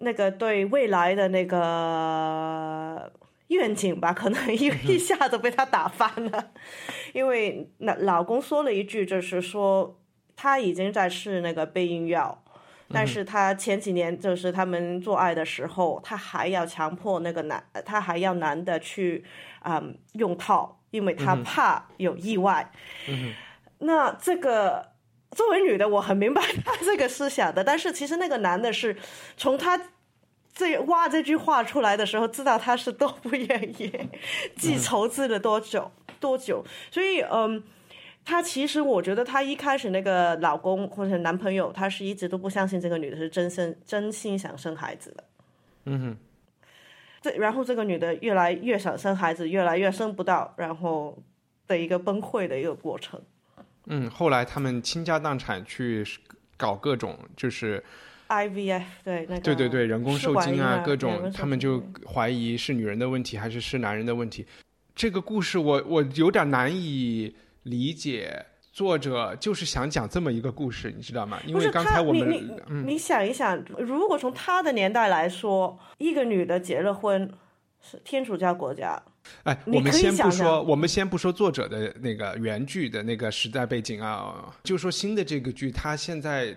[0.00, 3.12] 那个对未来的那个
[3.48, 6.52] 愿景吧，可能一一下子被他打翻了，
[7.12, 10.00] 因为那老公说了一句，就是说
[10.36, 12.44] 他已经在试那个避孕药，
[12.90, 19.24] 但是他前几年就是他们做爱的时候，他还要强迫那个男，他还要男的去
[19.64, 22.70] 嗯用套，因为他怕有意外。
[23.78, 24.92] 那这个。
[25.32, 28.96] 作为女的，我很明白他这个思想的，但是其实那个男的是
[29.36, 29.78] 从他
[30.54, 33.92] 这挖这句话出来的时候，知道他是多不愿意，
[34.56, 37.62] 记仇记了多久多久，所以嗯，
[38.28, 45.24] 他其实我觉得她一开始那个老公或者男朋友，他是一直都不相信这个女的是真心真心想生孩子的，
[45.86, 46.16] 嗯哼，
[47.22, 51.16] 这然后这个女的越来越想生孩子，越来越生不到，然后
[51.66, 53.18] 的一个崩溃的一个过程。
[53.86, 56.04] 嗯，后来他们倾家荡产去
[56.58, 57.82] 搞各种，就是
[58.28, 64.46] IVF，对，那个对对对，人工受精啊，各种，他们就怀疑是女人的问题还是是男人的问题。
[64.94, 71.38] 这个故事我我有点难以理解，作者就是想讲这么一个故事，你知道吗？
[71.46, 77.30] 因为刚才我们，你你你想一想，如果从他的年代来说，一个女的结了婚
[77.80, 79.00] 是天主教国家。
[79.42, 86.56] 哎，我们先不说，我们先不说作者的那个原剧的那个时代背景啊，就说新的这个剧，它现在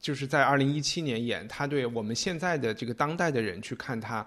[0.00, 4.26] 就是在二零一七年演，他对我们现在的这个当代的人去看他，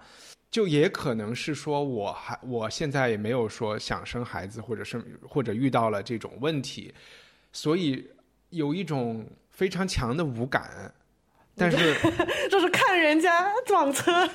[0.50, 6.92] 就也可能是说我还我现在也没有说想生孩子，或者是或者遇到了这种问题，
[7.52, 8.10] 所以
[8.48, 10.92] 有一种非常强的无感，
[11.54, 11.94] 但是
[12.50, 14.12] 就 是看人家撞车。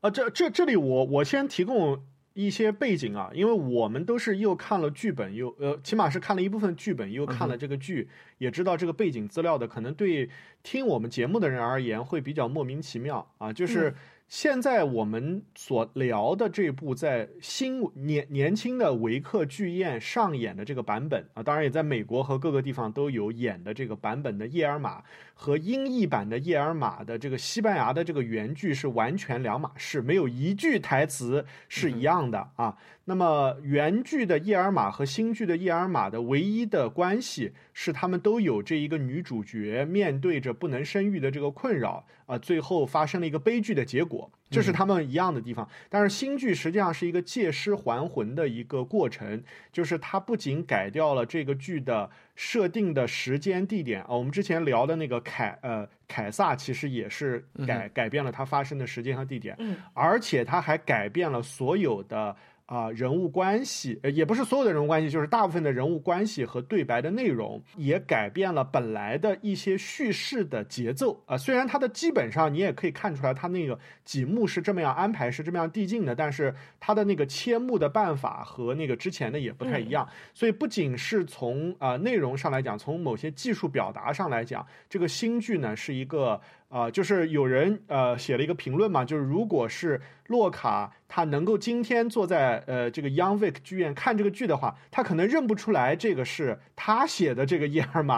[0.00, 2.02] 啊，这这这里我我先提供
[2.44, 10.28] 一些背景啊，因为我们都是又看了剧本，又呃，起码是看了一部分剧本，又看了这个剧，也知道这个背景资料的，可能对
[10.62, 13.94] 听我们节目的人而言会比较莫名其妙啊，就是。
[14.30, 25.02] 现在我们所聊的这部在新年年轻的维克剧院上演的这个版本啊，当然也在美国和各个地方都有演的这个版本的叶尔玛
[25.34, 32.78] 和英译版的叶尔玛的这个西班牙的这个原剧是完全两码事，没有一句台词是一样的啊。
[33.06, 44.19] 那么原剧的叶尔玛和新剧的叶尔玛的唯一的关系是，他们都有这一个女主角面对着不能生育的这个困扰啊，最后发生了一个悲剧的结果，
[44.50, 45.68] 这是他们一样的地方。
[45.88, 62.36] 但是新剧实际上是一个借尸还魂的一个过程，就是它不仅改掉了这个剧的设定的时间地点啊，我们之前聊的那个凯呃凯撒其实也是改改变了它发生的时间和地点，嗯，而且它还改变了所有的。
[62.70, 71.36] 啊，人物关系，呃，也不是所有的人物关系，就是大部分的人物关系和对白的内容，也改变了本来的一些叙事的节奏啊。
[71.36, 80.08] 虽然它的基本上你也可以看出来，它那个几幕是这么样安排，是这么样递进的，但是它的那个切幕的办法和那个之前的也不太一样。
[80.32, 86.40] 所以不仅是从啊内容上来讲，从某些技术表达上来讲，这个新剧呢是一个。
[86.70, 98.14] 啊，就是有人呃写了一个评论嘛，就是如果是洛卡他能够今天坐在呃这个 Young Vic 剧院看这个剧的话，他可能认不出来这个是他写的这个叶尔玛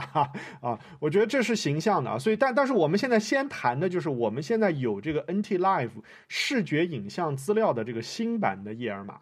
[0.61, 2.19] 啊，我觉得这是形象的啊。
[2.19, 5.89] 所以但但是我们现在先谈的就是我们现在有这个 NT Live
[6.29, 9.19] 视觉影像资料的这个新版的叶尔玛。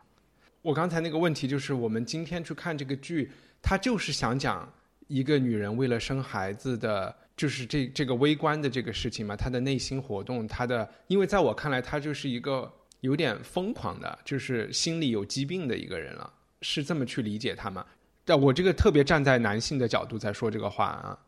[0.62, 3.30] 我刚才那个问题就是我们今天去看这个剧，
[3.62, 4.68] 他就是想讲
[5.06, 7.14] 一个女人为了生孩子的。
[7.40, 17.82] 就是这这个微观的这个事情嘛，他的内心活动，他的，因为在我看来，他就是一个有点疯狂的，就是心里有疾病的一个人了，是这么去理解他吗？
[18.26, 21.18] 但我这个特别站在男性的角度在说这个话啊。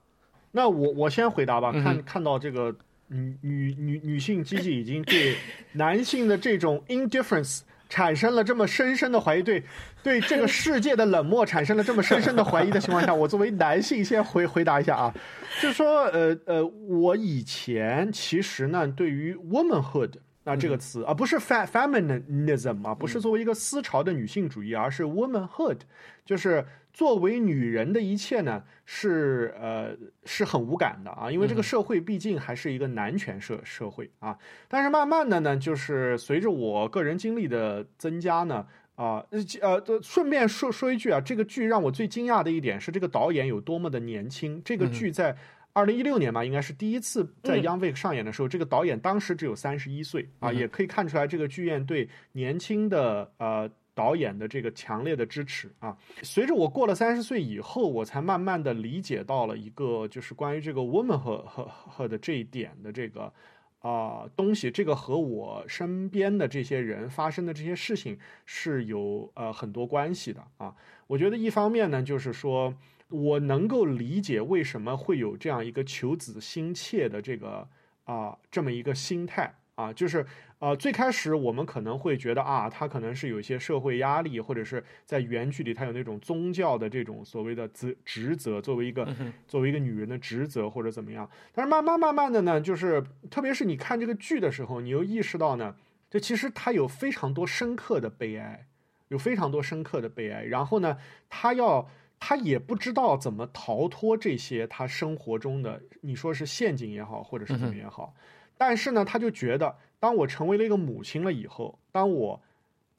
[0.51, 2.77] 那我我先回答吧，看看到这个
[3.09, 5.35] 女女女女性机器已经对
[5.73, 7.61] 男性的这种 indifference。
[7.93, 9.63] 产生了这么深深的怀疑，对，
[10.03, 15.15] 对这个世界的冷漠产生了这么深深的怀疑的情况下，我作为男性先回回答一下啊，
[15.61, 20.13] 就是说，呃呃，我以前其实呢，对于 womanhood
[20.45, 25.79] 啊这个词啊，不是 feminism 啊，不是作为一个思潮的女性主义，而是 womanhood，
[26.25, 26.65] 就是。
[26.95, 34.37] 作为女人的一切呢，是呃是很无感的啊，因为这个社会毕竟还是一个男权社社会啊。
[34.69, 39.25] 但是慢慢的呢，就是随着我个人经历的增加呢，啊
[39.63, 44.61] 呃顺便说说一句啊，这个剧让我最惊讶的一点是这个导演有多么的年轻。
[44.63, 45.35] 这个剧在
[45.73, 53.71] 二零一六年吧，应该是第一次在 Young Vic 上演的时候，这个导演当时只有三十一岁啊，也可以看出来这个剧院对年轻的呃。
[53.95, 63.31] 导演的这个强烈的支持啊，随着我过了三十岁以后，我才慢慢的理解到了一个就是关于这个 woman 和和和的这一点的这个
[63.81, 70.75] 啊东西，这个和我身边的这些人发生的这些事情是有呃很多关系的啊。
[71.07, 72.75] 我觉得一方面呢，就是说
[73.13, 77.69] 我能够理解为什么会有这样一个求子心切的这个
[78.05, 80.27] 啊这么一个心态啊，就是。
[80.63, 89.05] 呃，最开始我们可能会觉得啊，他可能是有一些社会压力，或者是在原剧里他有那种宗教的这种所谓的职职责，作为一个
[89.49, 91.29] 作为一个女人的职责或者怎么样。
[91.53, 95.75] 但是慢慢慢慢的呢，就是特别是你看这个剧的时候，你又意识到呢，
[96.09, 98.69] 这其实他有非常多深刻的悲哀，
[99.09, 100.45] 有非常多深刻的悲哀。
[100.45, 100.97] 然后呢，
[101.29, 101.91] 他要
[102.25, 108.15] 他也不知道怎么逃脱这些他生活中的你说是陷阱也好，或者是怎么也好。
[108.57, 109.77] 但是呢，他就觉得。
[109.99, 112.41] 当我成为了一个母亲了以后，当我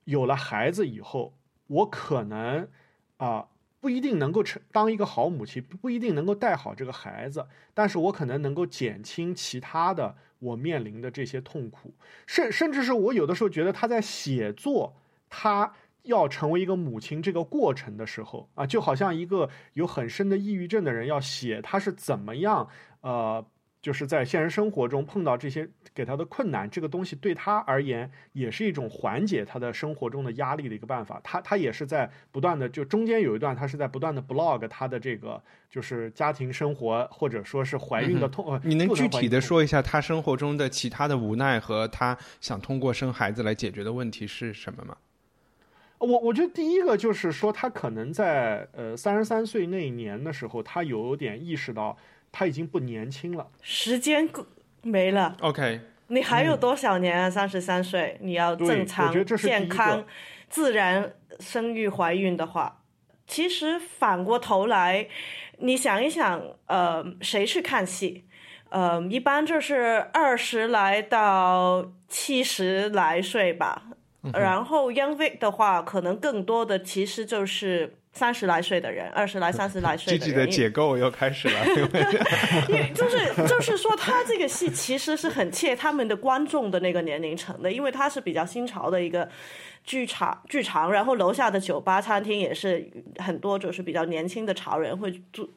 [0.05, 1.33] 有了孩子以后，
[1.67, 2.67] 我可能
[3.17, 3.47] 啊
[3.81, 11.93] 不一定能够成当一个好母亲，不一定能够带好这个孩子，但是我可能能够减轻其他的我面临的这些痛苦，
[12.25, 14.95] 甚甚至是我有的时候觉得他在写作，
[15.29, 22.67] 他要成为一个母亲这个过程的时候啊，就好像一个有很深的抑郁症的人要写他是怎么样
[23.01, 23.45] 呃。
[23.83, 31.19] 就是在现实生活中碰到这些给他的困难，这个东西对他而言也是一种缓解他的生活中的压力的一个办法。
[31.21, 38.53] 他他也是在不断的，就中间有一段他是在不断的 blog 他的这个就是家庭生活或者说是怀孕的痛。
[38.53, 44.95] 呃你能具体的说一下他生活中的其他的无奈和他想通过生孩子来解决的问题是什么吗？
[46.03, 51.97] 我我觉得第一个就是说，他可能在呃三十三岁那一年的时候，他有点意识到
[52.31, 53.47] 他已经不年轻了。
[53.61, 54.29] 时间
[54.81, 57.29] 没了，OK，你还有多少年啊？
[57.29, 60.03] 三十三岁，你要正常健康、
[60.49, 62.81] 自然生育、怀孕的话，
[63.25, 65.07] 其实反过头来，
[65.59, 68.25] 你想一想，呃，谁去看戏？
[68.69, 73.83] 呃，一般就是二十来到七十来岁吧。
[74.31, 80.19] 然后 Young Vic 的话，可能更多的其实就是三十来岁的人，二十来、 三十来岁的人。
[80.19, 81.65] 积极的解构又开始了。
[81.65, 82.05] 因 为
[82.69, 89.27] 因为就是就是说，他这个戏其实是很切他们的观众的那个年龄层的，因为它是比较新潮的一个
[89.83, 95.49] 剧场剧场，然后楼下的酒吧餐厅也是很多就是比较年轻的潮人会住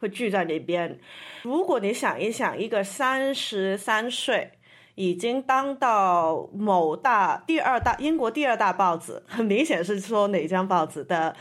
[0.00, 0.98] 会聚在那边。
[1.42, 4.50] 如果你想一想，一个三十三岁。
[4.94, 11.34] 已经当到某大第二大英国第二大报纸， 很明显是说哪张报纸的，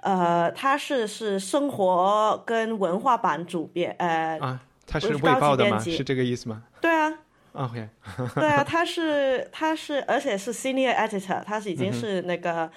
[0.00, 5.70] 呃，他是是生活跟文化版主编，呃，啊，他是卫报的吗？
[5.72, 7.12] 高级编辑是这个意思吗对啊
[7.52, 7.88] ，？OK，
[8.36, 12.70] 对啊，他是他是，而且是 senior editor，他是已经是那个、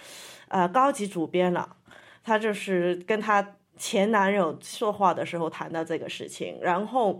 [0.47, 1.77] 呃高级主编了。
[2.25, 3.45] 他就是跟他
[3.77, 7.19] 前男友说话的时候谈到这个事情，然后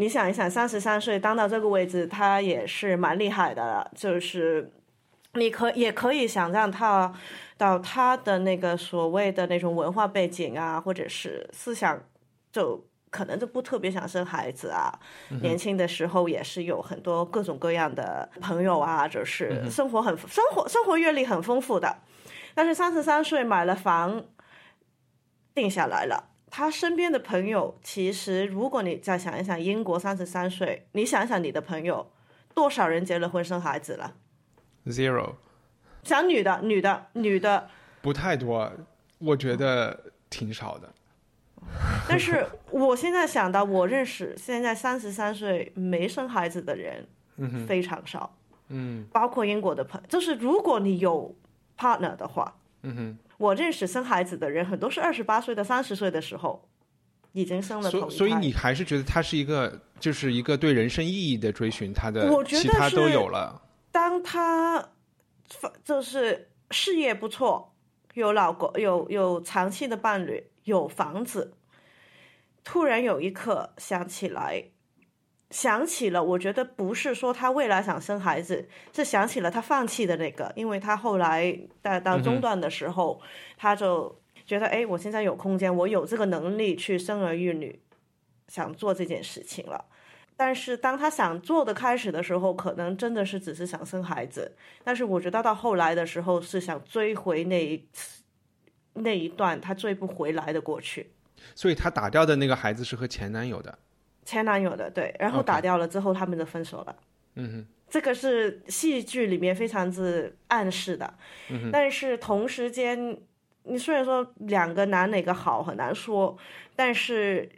[0.00, 4.72] 你想一想，三十三岁当到这个位置，他也是蛮厉害的了，就是
[5.34, 7.12] 你可也可以想象他
[7.58, 12.02] 到他的那个所谓的那种文化背景啊，或者是思想，
[12.50, 14.98] 就可能就不特别想生孩子啊。
[15.42, 21.94] 年轻的时候也是有很多各种各样的朋友啊，就是生活很生活生活阅历很丰富的。
[22.54, 24.24] 但是三十三岁买了房，
[25.54, 26.29] 定下来了。
[26.50, 32.10] 他身边的朋友，其实如果你再想一想，英国三十三岁，你想想你的朋友，
[32.54, 34.14] 多少人结了婚生孩子了
[34.86, 35.34] ？Zero
[36.02, 37.68] 想女的，女的，女的，
[38.02, 38.72] 不太多，
[39.18, 40.92] 我觉得挺少的。
[42.08, 47.06] 但是我现在想到，我认识现在三十三岁没生孩子的人，
[47.66, 48.34] 非常少。
[48.72, 51.34] 嗯包括英国的朋就是如果你有
[51.76, 56.68] partner 的话，嗯哼，我认识生孩子的人很多是二十八岁的三十岁的时候
[57.32, 57.90] 已经生了。
[57.90, 63.62] 所所以你还是觉得他是一个，就是一个对人生意义的追寻，他的我觉得其他都是有了。
[63.90, 64.90] 当他
[65.82, 67.74] 就是事业不错，
[68.12, 71.54] 有老公，有有长期的伴侣，有房子，
[72.62, 74.62] 突然有一刻想起来，
[75.50, 83.20] 想起了，我觉得不是说他未来想生孩子，是想起了他放弃的那个，因为他后来到到中段的时候，
[83.56, 87.80] 他就觉得，哎，我现在有空间，我有这个能力去生儿育女，
[88.48, 89.86] 想做这件事情了。
[90.36, 94.56] 但是当他想做的开始的时候，可能真的是只是想生孩子。
[94.84, 98.22] 但是我觉得到后来的时候，是想追回那一次
[98.94, 101.10] 那一段他追不回来的过去。
[101.54, 103.78] 所以他打掉的那个孩子是和前男友的。
[104.30, 106.96] 前男友的对，然后打掉了之后，他们就分手了。
[107.34, 111.12] 嗯哼，这个是戏剧里面非常之暗示的，
[111.48, 113.18] 嗯但是同时间，
[113.64, 116.38] 你虽然说两个男哪个好很难说，
[116.76, 117.50] 但是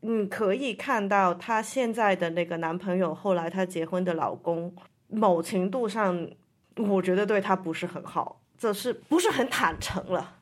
[0.00, 4.74] 你可以看到她现在的那个男朋友，后来她结婚的老公，
[5.08, 6.26] 某程度上，
[6.76, 10.37] 我觉得对她不是很好，这是不是很坦诚了？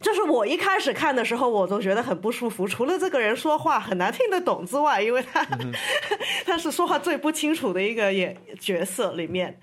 [0.00, 2.66] 就是我一开始看的时候，我都觉得很不舒服。
[2.66, 5.46] 除了这个人说话很难听得懂之外，因为他、
[6.44, 9.58] 他是说话最不清楚的一个演角色里面，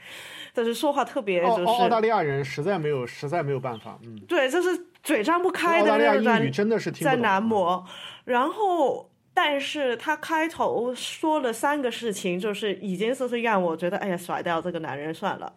[0.53, 7.85] 就是说话特别就是澳大利亚人实在没有实在没有办法，嗯，对，就是嘴张不开的澳大利亚那种语真的是听在懂难磨。
[8.25, 15.53] 然后，但是他开头说了三个事情，就是已经就是让我觉得，哎呀，甩掉这个男人算了。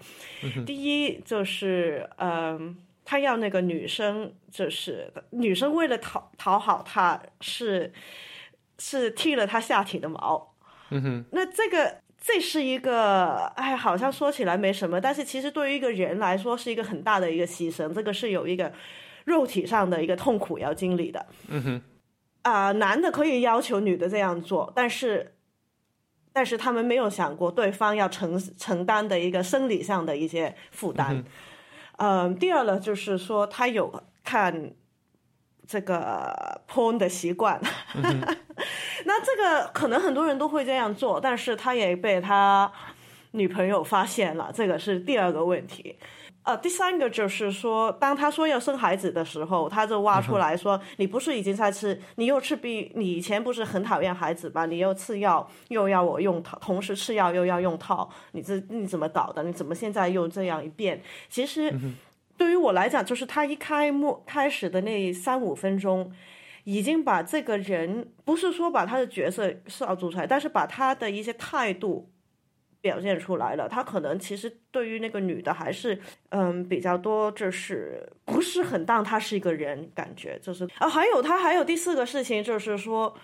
[0.67, 7.93] 第一就是，嗯、他要那个女生，就是女生为了讨讨好他，是
[8.79, 10.55] 是剃了他下体的毛。
[10.91, 18.73] 嗯哼，那这个这是一个，哎，好像说起来没什么，但是其实对于一个人来说是一个很大的一个牺牲，这个是有一个
[19.25, 21.27] 肉体上的一个痛苦要经历的。
[21.49, 21.83] 嗯哼，
[22.43, 25.35] 啊、男的可以要求女的这样做，但是，
[26.33, 31.17] 但是他们没有想过对方要承承担的一个生理上的一些负担。
[31.17, 31.25] 嗯、
[31.99, 34.73] 嗯第二呢，就是说他有看
[35.67, 37.61] 这个 porn 的习惯，
[39.05, 42.71] 那这个可能很多人都会这样做，但是他也被他
[43.33, 45.99] 女朋友发现了，这个是第二个问题。
[46.45, 54.67] 呃，第三个就是说，当他说要生孩子的时候，他就挖出来说：“你不是已经在吃，你又吃比你以前不是很讨厌孩子吧？
[54.67, 59.43] 你又吃药，又要我用套，同时吃药又要用套，你这你怎么搞的？
[59.43, 61.03] 你怎么现在又这样一变？
[61.31, 61.73] 其实
[62.37, 66.13] 对于我来讲，就是他一开幕开始的那三五分钟，
[66.65, 72.11] 已经把这个人不是说把他的角色塑造出来，但是把他的一些态度。”
[72.85, 80.69] 表现出来了，他可能其实对于那个女的还是嗯比较多，就是不是很当她是一个人，感觉就是。
[80.77, 83.17] 啊，还有他还有第四个事情就是说，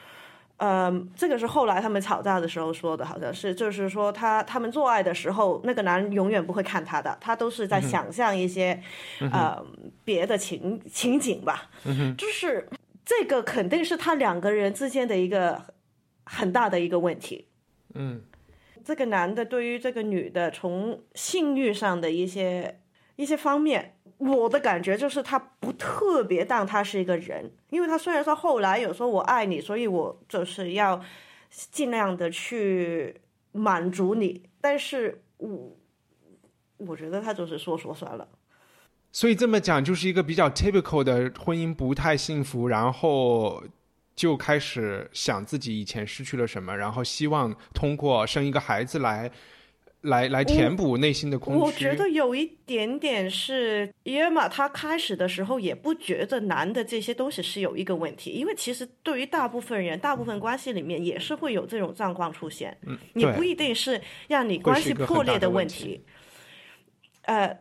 [0.57, 8.83] 嗯，这个是后来他们吵架的时候说的，好像是就是说他他们做爱的时候，那个男人永远不会看他的，他都是在想象一些
[9.31, 9.63] 呃
[10.07, 11.69] 别的情情景吧，
[12.17, 12.67] 就是
[13.05, 15.63] 这个肯定是他两个人之间的一个
[16.25, 17.47] 很大的一个问题，
[17.93, 18.23] 嗯。
[18.85, 22.81] 这个男的对于这个女的从性欲上的一些
[23.17, 31.01] 一些方面，我的感觉就是他不特别当他是一个人，因为他虽然说后来有说我爱你，所以我就是要
[31.51, 33.15] 尽量的去
[33.53, 35.77] 满足你，但是我
[36.79, 38.27] 我觉得他就是说说算了。
[39.13, 43.63] 所以这么讲，就是一个比较 typical 的婚姻不太幸福，然后。
[44.21, 49.31] 就开始想自己以前失去了什么，然后希望通过生一个孩子来，
[50.03, 51.61] 来来填补内心的空虚。
[51.63, 62.77] 我觉得有一点点是，耶玛他开始的时候也不觉得男的这些东西是有一个问题，因为其实对于大部分人，大部分关系里面也是会有这种状况出现。
[62.87, 63.99] 嗯，你不一定是
[64.29, 66.05] 让你关系破裂的问题，
[67.23, 67.57] 呃。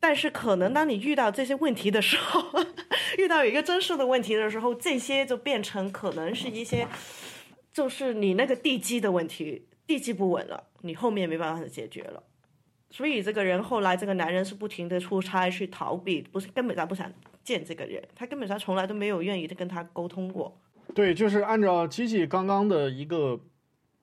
[0.00, 2.40] 但是可能当你遇到这些问题的时候，
[3.18, 6.86] 遇到有一个真实的问题的时候，这些就变成可能是一些，
[7.72, 12.22] 就是你那个地基的问题，地基不稳了，你后面没办法解决了。
[12.90, 20.58] 所以这个人后来，这个男人是不停的出差去逃避，不是根本他不想见这个人，他根本他从来都没有愿意的跟他沟通过。
[20.94, 23.40] 对，就是按照吉吉刚刚的一个。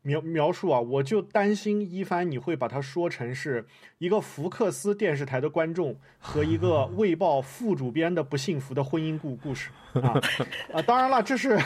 [0.05, 3.65] 描描述啊，我就担心一帆你会把它说成是
[3.97, 10.13] 一个福克斯电视台的观众和一个 卫报副主编的不幸福的婚姻故故事啊
[10.71, 10.81] 啊！
[10.83, 11.59] 当然了，这是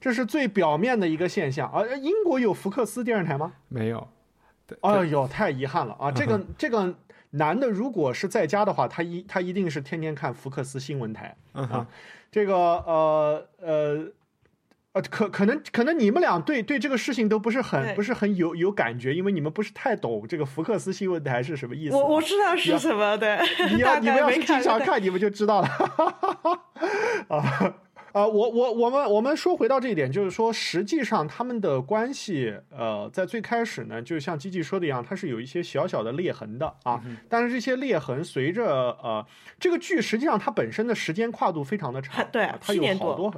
[0.00, 1.86] 这是最表面的一个现象啊。
[2.02, 3.52] 英国有福克斯电视台吗？
[3.68, 4.08] 没有。
[4.80, 6.10] 哎呦，太遗憾了啊！
[6.10, 6.92] 这个这个
[7.30, 11.86] 男的如果是在家的话，他一他一定是天天看福克斯新闻台啊。
[12.32, 14.12] 这个呃呃。
[14.96, 21.94] 呃，可可能可能你们俩对对这个事情都不是很不是很有有感觉，因为你们不是太懂这个福克斯新闻台是什么意思。
[21.94, 23.38] 我我知道是什么，对。
[23.74, 25.68] 你要 你们要是经常看，你们就知道了。
[27.28, 27.74] 啊
[28.16, 36.98] 啊，我我我们我们说回到这一点，就是说，实际上他们的关系，呃，在最开始呢，就像基基说的一样，它是有一些小小的裂痕的啊。
[37.28, 38.64] 但是这些裂痕随着
[39.02, 39.22] 呃
[39.60, 43.30] 这个剧，实际上它本身的时间跨度非常的长，对，它有好多。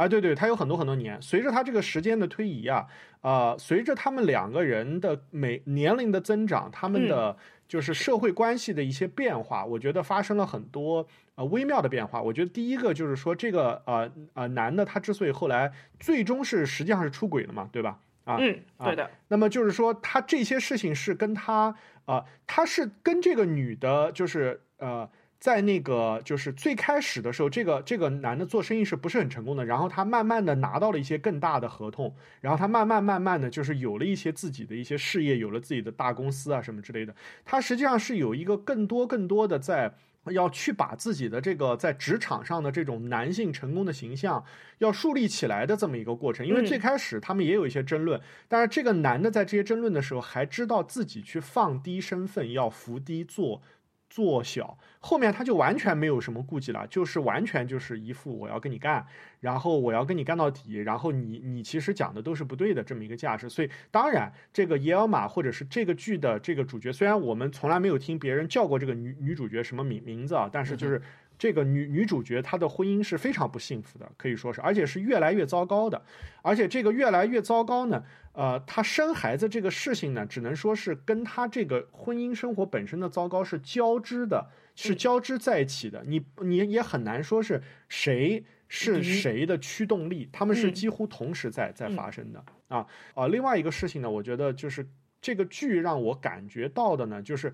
[0.00, 1.20] 啊，对对，他有很多很多年。
[1.20, 2.86] 随着他这个时间的推移啊，
[3.20, 7.36] 呃，随着他们两个人的每年龄的增长，他们的
[7.68, 12.22] 就是社会关系的一些变化，我觉得发生了很多呃微妙的变化。
[12.22, 18.00] 我觉得第一个就是说，这个呃呃男的他之所以后来最终是实际上是出轨了嘛，对吧？
[18.24, 19.10] 啊，嗯，对的。
[19.28, 21.76] 那么就是说，他这些事情是跟他
[22.06, 25.06] 啊，他是跟这个女的，就是呃。
[25.40, 29.64] 在那个就是最开始的时候，这个这个男的做生意是不是很成功的？
[29.64, 37.14] 然后他慢慢的拿到了一些更大的合同，然后他慢慢慢慢的就是有了一些自己的一些事业，有了自己的大公司啊什么之类的。
[37.42, 39.90] 他实际上是有一个更多更多的在
[40.26, 44.44] 要去把自己的这个在职场上的这种男性成功的形象
[44.76, 46.46] 要树立起来的这么一个过程。
[46.46, 53.62] 因为最开始他们也有一些争论，但是这个男的在这些争论的时候还知道自己去放低身份，要伏低做。
[54.10, 59.06] 做小，后面他就完全没有什么顾忌了，就是完全就是一副我要跟你干，
[59.38, 63.48] 然后我要跟你干到底，然后你你其实讲的都是不对的这么一个架势。
[63.48, 71.00] 所以当然，这个耶尔玛或者是这个剧的这个主角，虽然我们从来没有听别人叫过这个女女主角什么名名字啊，但是就是
[71.38, 76.02] 这个女女主角她的婚姻是非常不幸福的，可以说是，而且是越来越糟糕的，
[76.42, 78.02] 而且这个越来越糟糕呢。
[78.32, 86.04] 呃，她生孩子这个事情呢，只能说是跟她这个婚姻生活本身的糟糕是交织的，是交织在一起的。
[86.06, 93.26] 你你也很难说是谁是谁的驱动力，他们是几乎同时在在发生的啊啊！
[93.26, 94.88] 另外一个事情呢，我觉得就是
[95.20, 97.52] 这个剧让我感觉到的呢，就是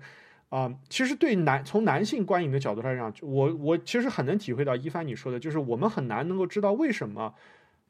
[0.49, 7.33] 啊，其实对男从男性观影的角度来讲，我我其实很能体会到一帆你说的，就是我们很难能够知道为什么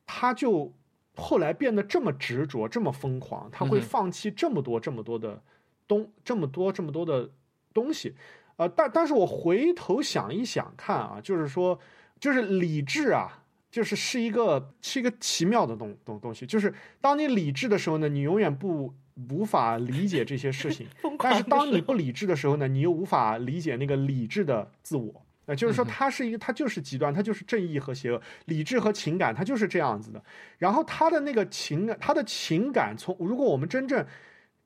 [0.05, 0.73] 他就。
[1.18, 3.49] 后来变得这么执着、这么疯狂？
[3.51, 5.41] 他会放弃这么多、这么多的
[5.88, 7.30] 东、这么多、这么多的
[7.74, 8.15] 东西？
[8.55, 11.80] 呃，但但是我回头想一想看啊，就是说，
[12.20, 16.45] 就是理智啊，就是是一个是一个奇妙的东东东西。
[16.45, 18.93] 就是当你理智的时候呢，你永远不
[19.30, 20.88] 无法理解这些事情
[21.20, 25.24] 但是当你不理智的时候呢，你又无法理解那个理智的自我。
[25.49, 30.21] 那就是说，嗯哼它是一个，它就是极端，它就是正义和邪恶，理智和情感，它就是这样子的。
[30.57, 34.05] 然后他的那个情感，他的情感从，如果我们真正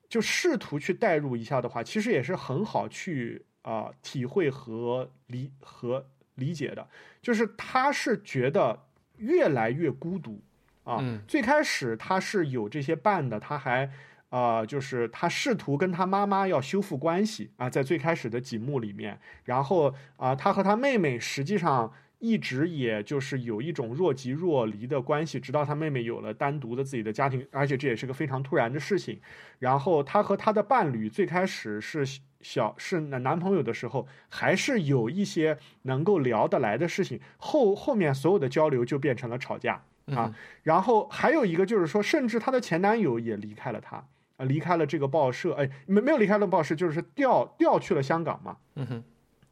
[0.08, 6.04] 就试图去代入一下的话，其实也是很好去啊、体会和理和
[6.34, 6.86] 理解的。
[7.22, 8.86] 就是他是觉得
[9.18, 10.42] 越来越孤独
[10.82, 10.98] 啊。
[11.00, 13.88] 嗯最开始他是有这些伴的，他还
[14.32, 29.20] 啊、就是他试图跟他妈妈要修复关系啊，在最开始的几幕里面，然后啊、他和他妹妹实际上一直也就是有一种若即若离的关系，直到他妹妹有了单独的自己的家庭，而且这也是个非常突然的事情。
[29.58, 32.02] 然后他和他的伴侣最开始是
[32.40, 40.32] 小是男男朋友的时候，还是有一些能够聊得来的事情，后后面所有的交流就变成了吵架啊。
[40.62, 44.02] 然后还有一个就是说，甚至她的前男友也离开了她。
[44.42, 49.04] 啊，离开了这个报社，哎，没没有离开了报社，就是调调去了香港嘛，嗯哼，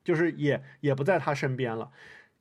[0.02, 1.88] 就是也也不在他身边了，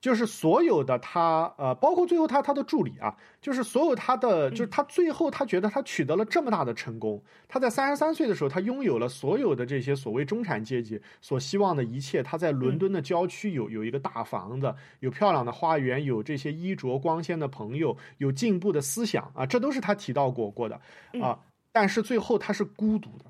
[0.02, 20.80] 就是所有的他呃，包括最后他他的助理啊，就是所有他的，就是他最后他觉得他取得了这么大的成功，他在三十三岁的时候，他拥有了所有的这些所谓中产阶级所希望的一切，他在伦敦的郊区有有一个大房子，有漂亮的花园，有这些衣着光鲜的朋友，有进步的思想啊，这都是他提到过过的
[21.22, 21.38] 啊，
[21.72, 23.26] 但是最后他是孤独的。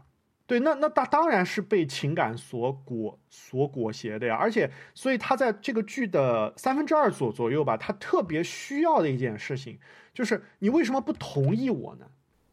[0.47, 9.77] 对，那那他当然是被情感所裹所裹挟的呀，而且，所以他在这个剧的三分之二左左右吧，他特别需要的一件事情，
[10.11, 12.05] 就是你为什么不同意我呢？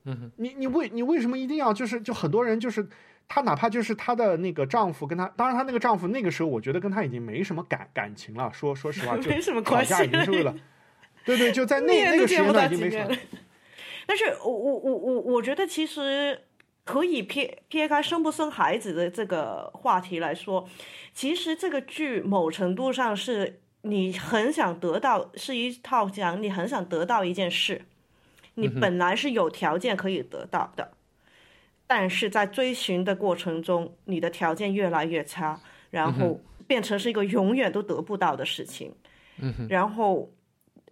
[0.04, 2.86] 嗯哼，你你为你为什么一定要就是就很多人就是
[3.26, 10.54] 她哪怕就是她的那个丈夫跟她，当然她那个丈夫那个时候我觉得跟她已经没什么感感情了，说说实话 就没什么吵关系架已经是为了，
[11.24, 13.16] 对对，就在 那那个时间都见不到段已经没什么。
[14.06, 16.40] 但是我我我我我觉得其实
[16.84, 20.68] 可以撇撇开生不生孩子的这个话题来说，
[21.12, 27.82] 其实这个剧某程度上是你很想得到，是一套讲你很想得到一件事，
[28.54, 30.92] 你本来是有条件可以得到的，
[31.86, 38.94] 但是在追寻的过程中，你的条件越来越差，然后变成是一个永远都得不到的事情。
[39.68, 40.30] 然后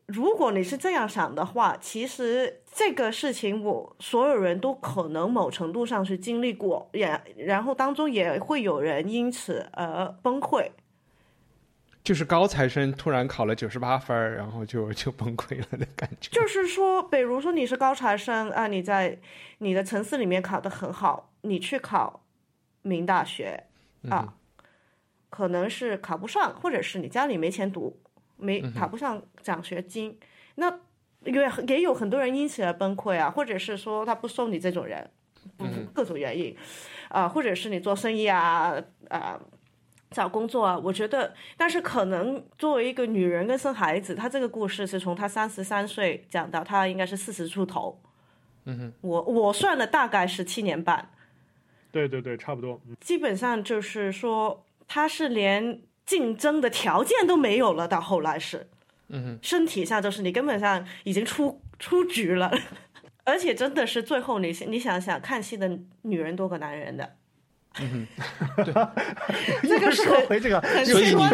[0.06, 10.70] 如果你是这样想的话，其实这个事情我所有人都可能某程度上是经历过，也然后当中也会有人因此而崩溃。
[12.02, 16.28] 就是高材生突然考了九十八分儿，然后就就崩溃了的感觉。
[16.30, 19.18] 就是说，比如说你是高材生啊，你在
[19.56, 22.22] 你的城市里面考得很好，你去考
[22.82, 23.64] 名大学
[24.10, 24.34] 啊，
[25.30, 27.98] 可能是考不上，或者是你家里没钱读，
[28.36, 30.18] 没考不上奖学金，
[30.56, 30.70] 那
[31.24, 31.32] 也
[31.66, 35.10] 也有很多人因此而崩溃啊，或者是说他不收你这种人，
[35.56, 36.56] 不各种原因，
[37.08, 38.74] 啊，或者是你做生意啊
[39.08, 39.40] 啊。
[40.10, 48.00] 找工作啊，我觉得，但是可能作为一个女人跟生孩子，她这个故事是从她三十三岁讲到她应该是四十出头。
[48.64, 51.10] 嗯哼，我我算了大概是七年半，
[51.90, 52.80] 对对对，差不多。
[52.86, 58.68] 嗯基本上就是说，她是连竞争的条件都没有了，到后来是，
[59.08, 62.52] 嗯哼，身体上就是你根本上已经出出局了，
[63.24, 67.16] 而且真的是最后你你想想，看戏的女人多过男人的。
[67.80, 68.06] 嗯
[69.66, 71.24] 这个是说很回这个，很所以你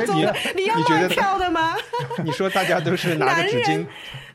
[0.56, 1.76] 你你觉得票的吗？
[2.24, 3.86] 你说大家都是拿着纸巾男人，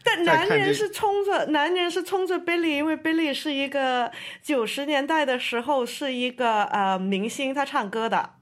[0.03, 4.11] 但在看这男人是冲着男人是冲着 Billy，因为 Billy 是一个
[4.43, 8.34] 九十年代的时候是一个呃明星，他唱歌的，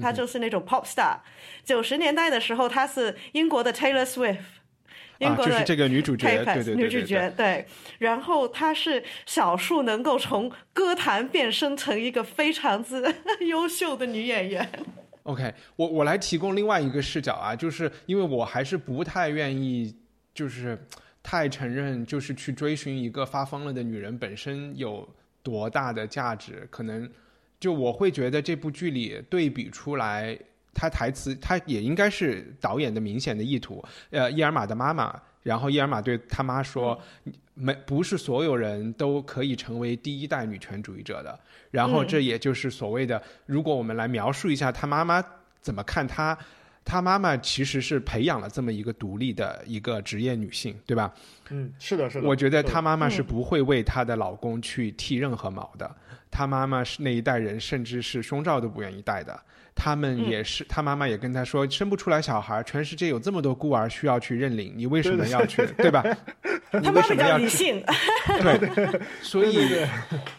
[0.00, 1.16] 他就是那种 pop star。
[1.64, 4.38] 九十年代的时候，他是英国的 Taylor Swift。
[5.18, 7.66] 英啊，国的就是这个女主角对对对女主角对，
[7.98, 13.02] 然后她是少数能够从歌坛变身成一个非常之
[13.48, 14.68] 优秀的女演员。
[15.24, 19.92] OK，我我来提供另外一个视角啊，就是因为我还是不太愿意，
[20.32, 20.78] 就是
[21.20, 25.06] 太承认，就是去追寻一个发疯了的女人本身有
[25.42, 27.10] 多大的价值，可能
[27.60, 30.38] 就我会觉得这部剧里对比出来，
[30.72, 33.84] 他台词他也应该是导演的明显的意图。
[34.10, 37.00] 呃，伊尔玛的妈妈，然后伊尔玛对他妈说，
[37.54, 41.38] 没不是所有人都可以成为第一代女权主义者的。
[41.70, 45.24] 然后这也就是所谓的，如果我们来描述一下他妈妈
[45.60, 46.38] 怎么看他。
[46.88, 51.12] 她妈妈其实是培养了这么一个独立的一个职业女性，对吧？
[51.50, 52.26] 嗯，是的，是的。
[52.26, 55.94] 我觉得她妈妈是不会为她的老公去剃任何毛的。
[56.30, 59.38] 她妈妈是那一代人，甚至是胸罩都不愿意戴的。
[59.74, 66.02] 他们也是，她妈妈也跟她说，生不出来小孩，全世界有这么多孤儿需要去认领，你为什么要去，对吧？
[66.82, 67.44] 你为什么要去？
[67.44, 67.82] 理性，
[68.42, 69.86] 对， 所以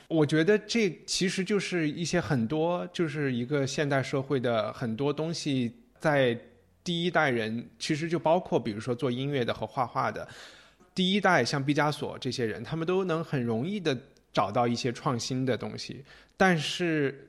[0.10, 6.38] 我觉得这其实就是一些很多，就是一个现代社会的很多东西，在
[6.84, 10.28] 第一代人其实就包括，比如说做音乐的和画画的，
[10.96, 13.98] 第一代像毕加索这些人，他们都能很容易的
[14.34, 16.04] 找到一些创新的东西，
[16.36, 17.26] 但是。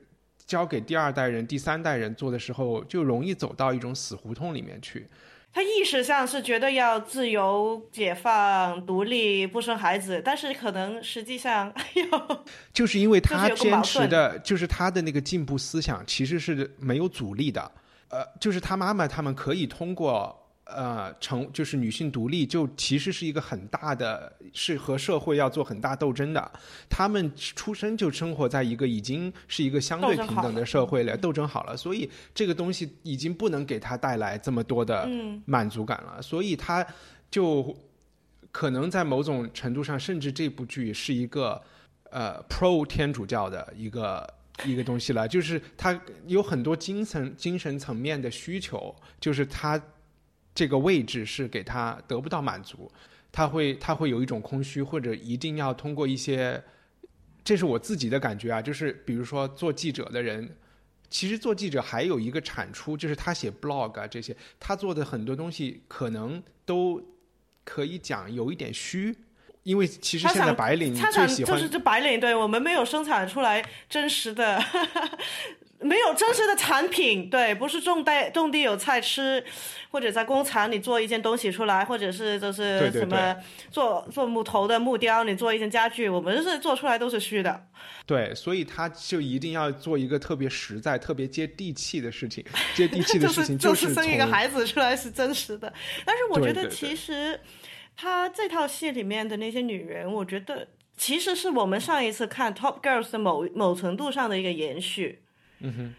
[0.47, 5.07] 交给第二代人、第三代人做的时候，就容易走到一种死胡同里面去。
[5.53, 12.45] 他意识上是觉得要自由、解放、独立，不生孩子，但是可能实际上哎呦
[12.75, 17.71] 就是因为他坚持的，就是他的那个进步思想其实是没有阻力的。
[18.11, 26.53] 呃，就是他妈妈他们可以通过呃成就是女性独立，就其实是一个很大的，是和社会要做很大斗争的。
[26.89, 35.09] 他们出生就生活在一个已经是一个相对平等的社会了，斗争好了，所以这个东西已经不能给他带来这么多的
[35.45, 36.87] 满足感了，所以他
[37.31, 37.77] 就
[38.53, 41.61] 可能在某种程度上，甚至这部剧是一个
[42.11, 44.29] 呃 pro 天主教的一个
[44.65, 49.81] 一个东西了，就是他有很多精神精神层面的需求，就是他
[50.55, 52.91] 这个位置是给他得不到满足，
[53.33, 56.63] 他会他会有一种空虚，或者一定要通过一些，
[57.43, 60.49] 这是我自己的感觉啊，就是比如说做记者的人。
[61.13, 67.03] 其实做记者还有一个产出，就是他写 blog 啊这些，他做的很多东西可能都
[67.65, 69.13] 可以讲有一点虚，
[69.63, 74.63] 因为其实现在白领他最喜欢想就是这白领，对我们没有生产出来真实的，
[75.81, 79.45] 没有真实的产品，对，不是种地种地有菜吃，
[79.91, 83.37] 或者在工厂里做一件东西出来，或者是就是什么
[83.71, 87.67] 做做木头的木雕，你做一件家具，我们是做出来都是虚的。
[88.07, 92.45] 对，所以他就一定要做一个特别实在、特别接地气的事情。
[92.75, 95.73] 接地气的 事情就是生一个孩子出来是真实的。
[96.05, 97.39] 但是我觉得对对对其实
[98.01, 105.23] 他这套戏里面的那些女人，我觉得其实是我们上一次看 Top Girls 的某某程度上的一个延续。
[105.59, 105.95] 嗯哼，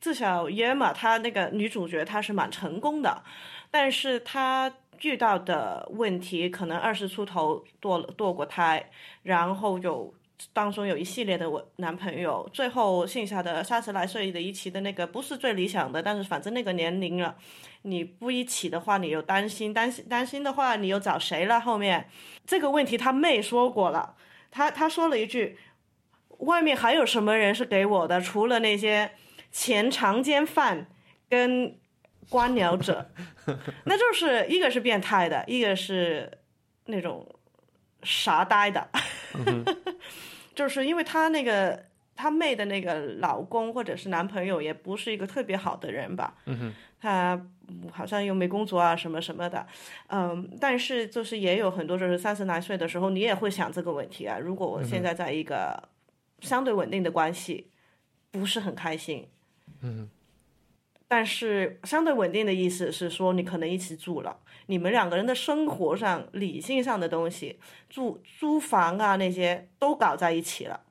[0.00, 3.24] 至少耶玛她那个女主角她是蛮成功的，
[3.70, 4.72] 但是她。
[5.02, 8.90] 遇到的问题可能二十出头堕堕过胎，
[9.22, 10.12] 然后有
[10.52, 17.34] 当中有一系列的我男朋友，最后剩下的三十来岁的一起的那个不是最理想的，但是反正那个年龄了，
[17.82, 21.60] 你不一起的话，你又担心，担心担心的话，你又找谁了？
[21.60, 22.08] 后面
[22.46, 24.16] 这个问题他妹说过了，
[24.50, 25.56] 他他说了一句，
[26.38, 28.20] 外面还有什么人是给我的？
[28.20, 29.12] 除了那些
[29.50, 30.86] 前强奸犯
[31.28, 31.78] 跟
[32.28, 33.10] 官僚者，
[33.84, 36.30] 那就是一个是变态的，一个是
[36.84, 37.26] 那种
[38.02, 38.88] 傻呆的，
[40.54, 46.34] 就是因为他那个他妹的那个老公或者是男朋友也不是一个特别好的人吧，
[47.00, 47.40] 他
[47.92, 49.66] 好像又没工作啊什么什么的，
[50.08, 55.88] 嗯，但是就是也有很多就是三十来岁的时候，你也会想这个问题啊，如果我现在在一个
[56.40, 57.70] 相对稳定的关系，
[58.30, 59.28] 不是很开心，
[59.82, 60.08] 嗯
[61.12, 67.58] 但是相对稳定的意思是说，你可能一起住了，你们两个人的生活上、理性上的东西，
[67.88, 70.82] 住租房啊那些都搞在一起了。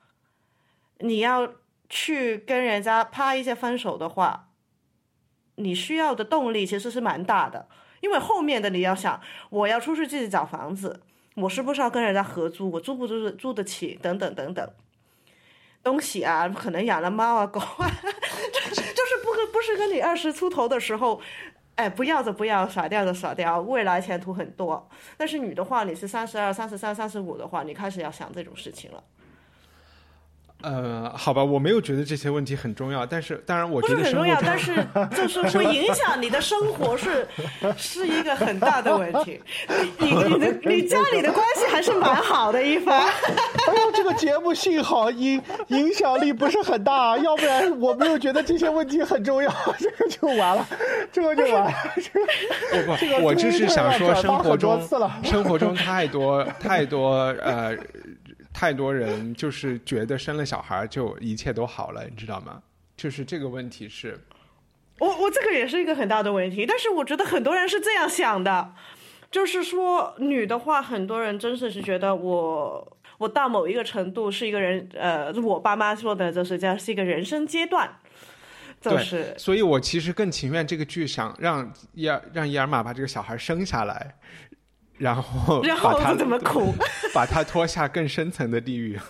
[0.98, 1.54] 你要
[1.88, 4.49] 去跟人家啪一下分手的话，
[5.60, 7.68] 你需要的动力其实是蛮大的，
[8.00, 11.00] 因为后面的你要想，我要出去自己找房子，
[11.34, 14.68] 我是不是要跟人家合租，我租不租租得起，等等等等。
[15.82, 17.88] 东西啊，可能养了猫啊狗啊，
[18.52, 21.20] 就是就是不跟不是跟你二十出头的时候，
[21.76, 24.88] 哎，不要的不要，甩掉的甩掉，未来前途很多。
[25.16, 29.02] 但是女的话，你是三十二、三十三、三十五的话，你开始要想这种事情了。
[30.62, 34.74] 呃，好吧，我没有觉得这些问题很重要，但是当然我不觉是很重要，但是
[35.16, 37.26] 就是会影响你的生活是
[37.76, 39.40] 是一个很大的问题。
[39.98, 43.00] 你你的 你家里的关系还是蛮好的，一凡。
[43.00, 50.66] 哎呦，这个节目幸好影影响力不是很大，要不然我没有觉得这些问题很重要，这个就完了，
[51.12, 51.72] 这个就完了。
[51.96, 54.80] 这个不不，我就是想说，生活中
[55.22, 57.76] 生活中太多太多呃
[58.52, 62.62] 太多人就是觉得生了小孩就一切都好了，你知道吗？
[62.96, 64.18] 就是这个问题是，
[64.98, 68.74] 我我这个也是一个很大的问题，但是我觉得很多人是这样想的，
[69.30, 77.90] 就是说女的话，很多人真的是觉得我我到某一个程度是一个人，呃，我爸妈说的就是这样是一个人生阶段。
[78.80, 84.14] 就是所以我其实更情愿这个剧想让伊尔让伊尔玛把这个小孩生下来，
[85.00, 86.74] 然后然后把他怎么苦？
[87.14, 88.98] 把他拖下更深层的地狱。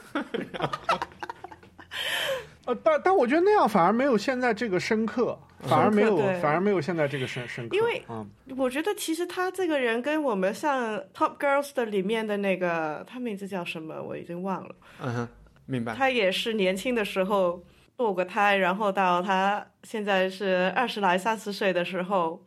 [2.66, 14.00] 呃，但但我觉得那样反而没有现在这个深刻，反而没有反而没有现在这个深深刻，因为嗯我觉得其实他这个人跟我们像《Top Girls》的里面的那个，他名字叫什么？
[14.00, 14.74] 我已经忘了。
[15.02, 15.28] 嗯哼，
[15.66, 15.94] 明白。
[15.94, 17.64] 他也是年轻的时候
[17.96, 22.44] 堕过胎，然后到他现在是二十来、三十岁的时候，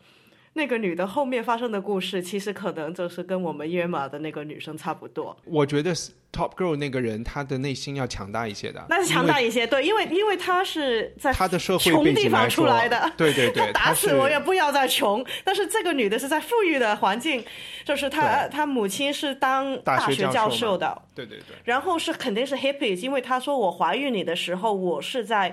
[0.53, 5.35] 那个女的后面发生的故事，其实可能就是跟我们约马的那个女生差不多。
[5.45, 5.93] 我觉得
[6.31, 8.85] Top Girl 那个人，她的内心要强大一些的。
[8.87, 15.25] 那是强大一些，对，因为因为她是在她的社会穷地方出来的，对对对 打死我也不要再穷。
[15.43, 17.43] 但是这个女的是在富裕的环境，
[17.83, 25.51] 就是她她母亲是当大学学教授的，对对对，然后是肯定是 hippies，因为她说我怀孕你的时候，我是在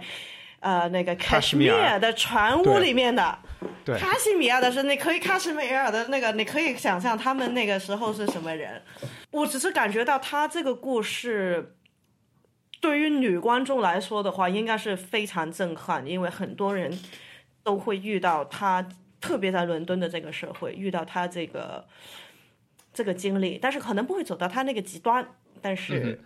[0.60, 3.38] 呃那个喀什米尔 Kashmir 的船屋里面的。
[3.84, 8.82] 对卡西米亚的是，你可以卡西米尔的那个，你可以想象他们那个时候是什么人。
[9.30, 11.74] 我只是感觉到他这个故事，
[12.80, 16.98] 对于女观众来说的话，应该是非常震撼，因为很多人
[17.62, 18.86] 都会遇到他，
[19.20, 21.86] 特别在伦敦的这个社会遇到他这个
[22.92, 25.26] 这个经历，但是可能不会走到他那个极端，
[25.60, 26.20] 但是。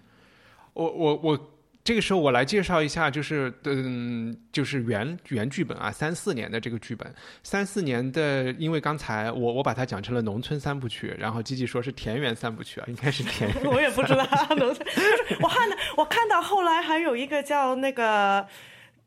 [0.72, 1.53] 我我我
[1.85, 13.64] 这个时候我来介绍一下，就是嗯，就是原原剧本啊，三四年的这个剧本，三四年的，因为刚才我我把它讲成了农村三部曲，然后吉吉说是田园三部曲啊，应该是田园。
[13.70, 14.24] 我也不知道，
[14.57, 18.47] 农村就是我看到我看到后来还有一个叫那个。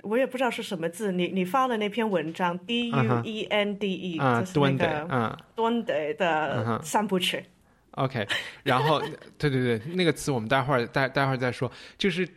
[0.03, 7.43] 我也不知道是什么字，你你发的那篇文章，D U E N D E，、啊就是那，Duende，个嗯 Duende 的三部曲。
[7.91, 8.25] OK，
[8.63, 9.01] 然后
[9.39, 12.29] 对对对，那个词我们待会儿待待会儿再说，就是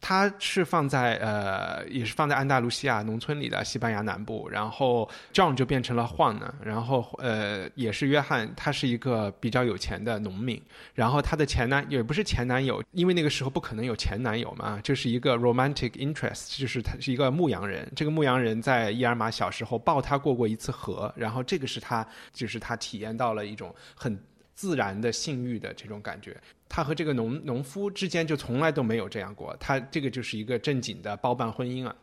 [0.00, 10.62] 它是放在呃，也是放在安达卢西亚农村里的西班牙南部，然后 John 就变成了 Juan 呢，然后呃，也是约翰，他是一个比较有钱的农民，
[10.94, 24.16] 然后他的前男也不是前男友，因为那个时候不可能有前男友嘛，就是一个 romantic interest，就是他是一个牧羊人，这个牧羊人在伊尔玛小时候抱他过过一次河，然后这个是他就是他体验到了一种很。
[24.56, 26.36] 自然的性欲的这种感觉，
[26.68, 31.94] 他和这个农农夫之间就从来都没有这样过，他这个就是一个正经的包办婚姻啊。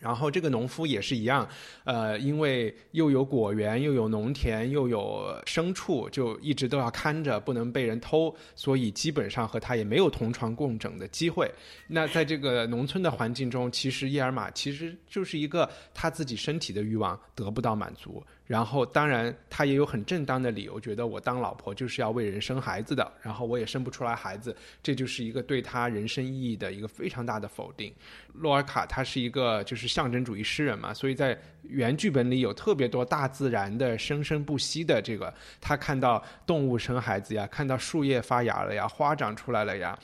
[0.00, 1.48] 然后这个农夫也是一样，
[1.82, 11.52] 呃，因为又有果园，又有农田，又有牲畜，就一直都要看着，不能被人偷，所以基本上和他也没有同床共枕的机会。
[11.88, 27.92] 那在这个农村的环境中，其实叶尔玛其实就是一个他自己身体的欲望得不到满足，然后当然他也有很正当的理由，觉得我当老婆就是要为人生孩子的，然后我也生不出来孩子，这就是一个对他人生意义的一个非常大的否定。
[28.32, 39.98] 洛尔卡他是一个就是象征主义诗人嘛，所以在原剧本里有特别多大自然的生生不息的这个，他看到动物生孩子呀，看到树叶发芽了呀，花长出来了呀，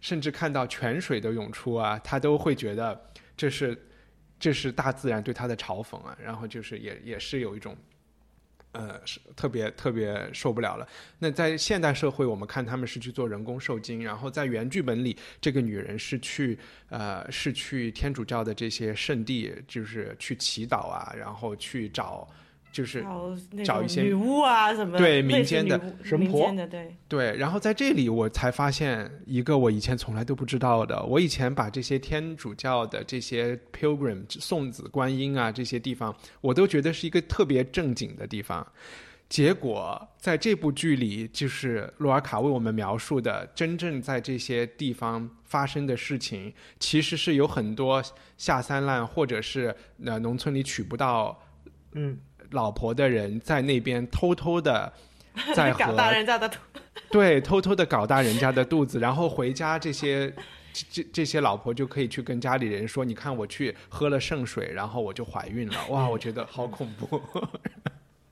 [0.00, 3.00] 甚至看到泉水的涌出啊，他都会觉得
[3.36, 3.76] 这是
[4.38, 7.76] 这是大自然对他的嘲讽啊，然后就是也也是有一种。
[8.72, 10.86] 呃，是特别特别受不了了。
[11.18, 16.56] 那在现代社会，我们看他们是去做人工受精，然后在原剧本里，这个女人是去
[16.90, 22.28] 呃是去天主教的这些圣地，就是去祈祷啊，然后去找
[22.78, 23.04] 就是
[23.64, 26.94] 找一些女巫啊什么，对民间的神婆的对。
[27.08, 31.02] 对，然后在这里我才发现一个我以前从来都不知道的。
[31.02, 38.64] 我以前把这些天主教的这些 pilgrim 送子观音啊这些地方，我都觉得是一个特别正经的地方。
[39.28, 48.00] 结果在这部剧里，就是洛尔卡为我们描述的真正在这些地方发生的事情，其实是有很多
[48.36, 51.42] 下三滥或者是那农村里娶不到
[51.92, 52.18] 嗯，
[52.50, 54.92] 老婆的人在那边偷偷的
[55.54, 56.58] 在和搞大人家的肚，
[57.10, 60.28] 对，偷偷的搞大人家的肚子，然后回家这些
[60.72, 65.86] 这这这些老婆就可以去跟家里人说，你看我去喝了圣水，然后我就怀孕了。
[65.88, 67.20] 哇， 我觉得好恐怖。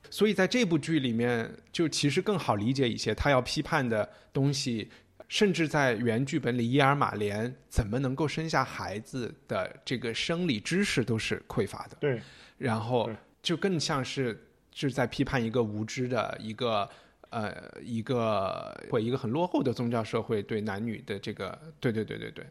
[0.09, 4.89] 所以在这部剧里面，就其实更好理解一些，他要批判的东西，
[5.29, 11.97] 甚至在原剧本里，伊尔玛连怎么能够生下孩子的这个生理知识都是匮乏的。
[12.01, 12.21] 对，
[12.57, 14.37] 然后对就更像是
[14.75, 16.91] 是在批判一个无知的一个
[17.31, 22.45] 呃一个或一个很落后的宗教社会对男女的这个对对对对对，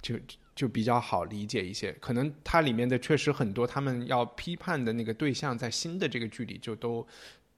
[0.00, 0.14] 就
[0.54, 1.92] 就比较好理解一些。
[2.00, 7.06] 可能它里面的确实很多他们要批判的那个对象，在新的这个剧里就都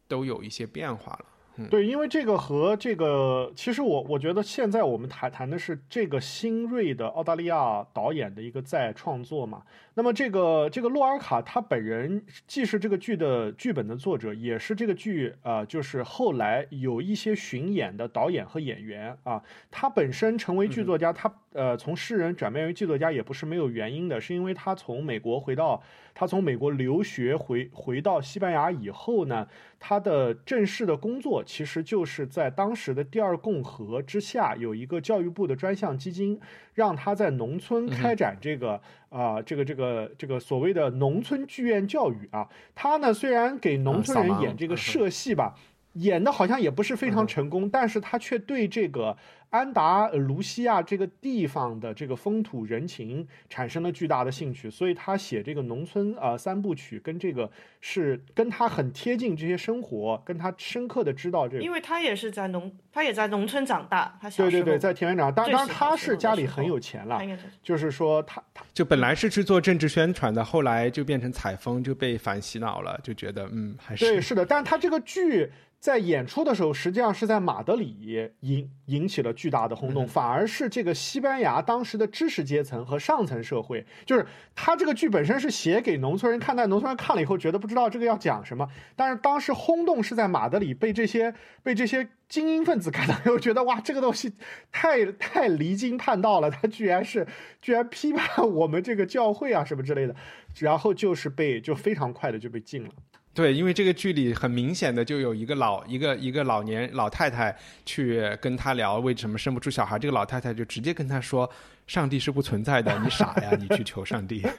[0.09, 1.26] 都有一些变化了。
[1.71, 9.63] 对，因为这个和这个，其实我我觉得现在我们谈谈的是这个新锐的澳大利亚导演的一个在创作嘛。
[9.95, 19.43] 那么这个这个洛尔卡他本人既是这个剧的剧本的作者，也是这个剧啊，就是后来有一些巡演的导演和演员啊。
[19.71, 25.83] 他本身成为剧作家，他呃从诗人转变为剧作家也不是没有原因的，是因为他从美国回到。
[26.21, 29.49] 他从美国留学回回到西班牙以后呢，
[29.79, 36.39] 他的正式的工作其实就是在当时的第二共和之下有一个教育部的专项基金，
[36.75, 42.47] 让他在农村开展这个啊这个这个这个所谓的农村剧院教育啊。
[42.75, 45.55] 他呢虽然给农村人演这个社戏吧，
[45.95, 49.16] 演的好像也不是非常成功，但是他却对这个。
[49.51, 67.20] 安达卢西亚这个地方的这个风土人情产生了巨大的兴趣，所以他写这个农村啊三部曲，跟这个是跟他很贴近这些生活，跟他深刻的知道这个，因为他也是在农，他也在农村长大，他小对对对，在田园长大，当然他是家里很有钱了，
[67.61, 75.51] 就是说他他就本来是去做政治宣传的，后来就变成采风，就被反洗脑了，就觉得嗯还是对是的，但他这个剧。
[75.81, 88.68] 在演出的时候，实际上是在马德里引引起了巨大的轰动，反而是这个西班牙当时的知识阶层和上层社会，就是他这个剧本身是写给农村人看，但农村人看了以后觉得不知道这个要讲什么。
[88.95, 94.35] 但是当时轰动是在马德里被这些被这些精英分子看到以后，觉得哇，这个东西
[94.70, 97.26] 太太离经叛道了，他居然是
[97.62, 100.14] 居然批判我们这个教会啊什么之类的，
[100.59, 102.91] 然后就是被就非常快的就被禁了。
[103.33, 107.57] 对，因为这个剧里很明显的就有一个老一个一个老年老太太
[107.87, 111.49] 去跟他聊为什么生不出小孩，这个老太太就直接跟他说
[111.87, 114.43] ：“上帝是不存在的，你傻呀，你去求上帝。”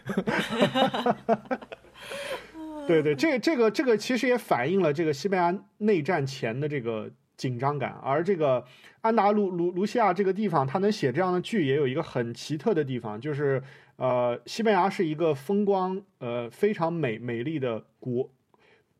[2.87, 8.63] 对对，这这个这个其实也反映了这个西班牙内战前的这个紧张感，而这个
[9.01, 13.61] 安达卢卢卢西亚这个地方，他能写这样的剧，也有一个很奇特的地方，就是
[13.97, 18.29] 呃，西班牙是一个风光呃非常美美丽的国。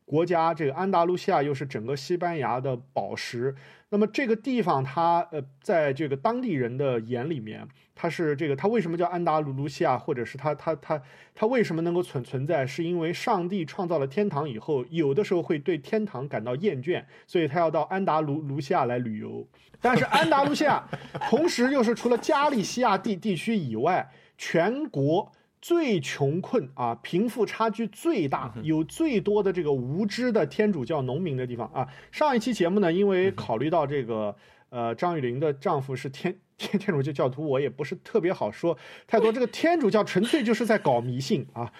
[0.04, 3.54] 国家这个安达卢西亚又是整个西班牙的宝石，
[3.88, 11.00] 那么这个地方它呃，在这个当地人的眼里面，它是这个它为什么叫安达卢卢西亚，或者是它它它
[11.34, 19.46] 它为什么能够存存在，是因为上帝创造了天堂以后，有的时候会对天堂感到厌倦，所以他要到安达卢卢西亚来旅游。
[19.80, 20.86] 但是安达卢西亚
[21.30, 25.32] 同时又是除了加利西亚地地区以外，全国。
[25.62, 31.86] 最穷困啊，贫富差距最大，有最多的这个无知的天主教农民的地方啊。
[32.10, 34.34] 上一期节目呢，因为考虑到这个
[34.70, 39.32] 呃张雨林的丈夫是天 天天主教教徒，我也不是特别好说太多。
[39.32, 41.72] 这个天主教纯粹就是在搞迷信啊，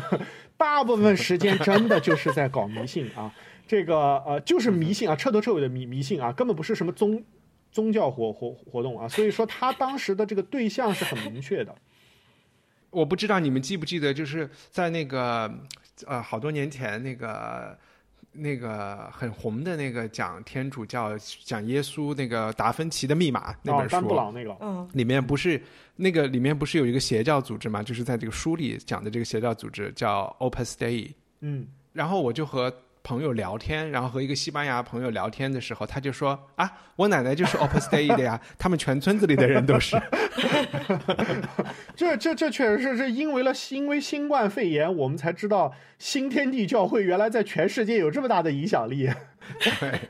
[0.56, 3.30] 大部分时间真的就是在搞迷信啊。
[3.66, 7.22] 这个呃就是迷信啊，彻头彻尾的迷迷信啊，根本不是什么宗
[7.70, 9.06] 宗教活活活动啊。
[9.06, 11.74] 所以说他当时的这个对象是很明确的。
[12.90, 15.52] 我不知道你们记不记得，就是在那个
[16.06, 17.78] 呃好多年前那个
[18.32, 25.60] 那个很红的那个讲天主教讲耶稣那个达芬奇的密码那本书，布朗那个，嗯，里面不是
[25.96, 27.82] 那个里面不是有一个邪教组织嘛？
[27.82, 32.72] 就是在这个书里讲的这个邪教组织叫 Opus Dei，嗯，然后我就和。
[33.06, 39.96] 朋友聊天，然后和一个西班牙朋友聊天的时候，他就说：“啊，我奶奶就是 Opus Dei 的呀， 他们全村子里的人都是。
[41.94, 49.08] ”这这这确实是是因为了因为新冠肺炎，我们才知道新天地教会原来在全世界有这么大的影响力。
[49.60, 50.00] 对，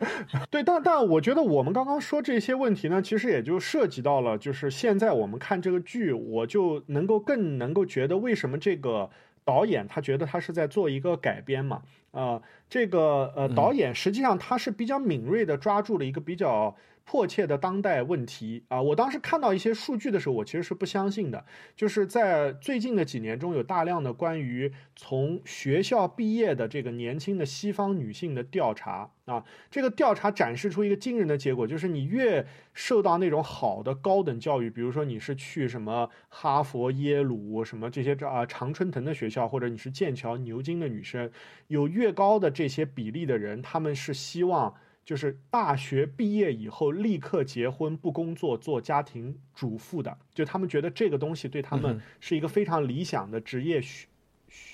[0.50, 9.10] 对，但但我觉得我们刚刚说这些问题呢，其实也就涉及到了，就是现在我们看这个剧，我就能够更能够觉得为什么这个
[9.44, 11.82] 导演他觉得他是在做一个改编嘛。
[12.16, 12.40] 啊，
[12.70, 16.74] 这个呃，导演实际上他是比较敏锐的抓住了一个比较
[17.06, 18.82] 迫切的当代问题啊。
[18.82, 21.46] 我当时看到一些数据的时候，我其实是不相信的。
[21.74, 29.10] 就是在最近的几年中，有大量的关于从学校毕业的这个年轻的西方女性的调查。
[29.26, 41.28] 啊，这个调查展示出一个惊人的结果，就是你越受到那种好的高等教育，比如说你是去什么哈佛、耶鲁什么这些啊常春藤的学校，或者你是剑桥、牛津的女生，
[41.66, 44.72] 有越高的这些比例的人，他们是希望
[45.06, 54.08] 就是大学毕业以后立刻结婚不工作做家庭主妇的，就他们觉得这个东西对他们是一个非常理想的职业选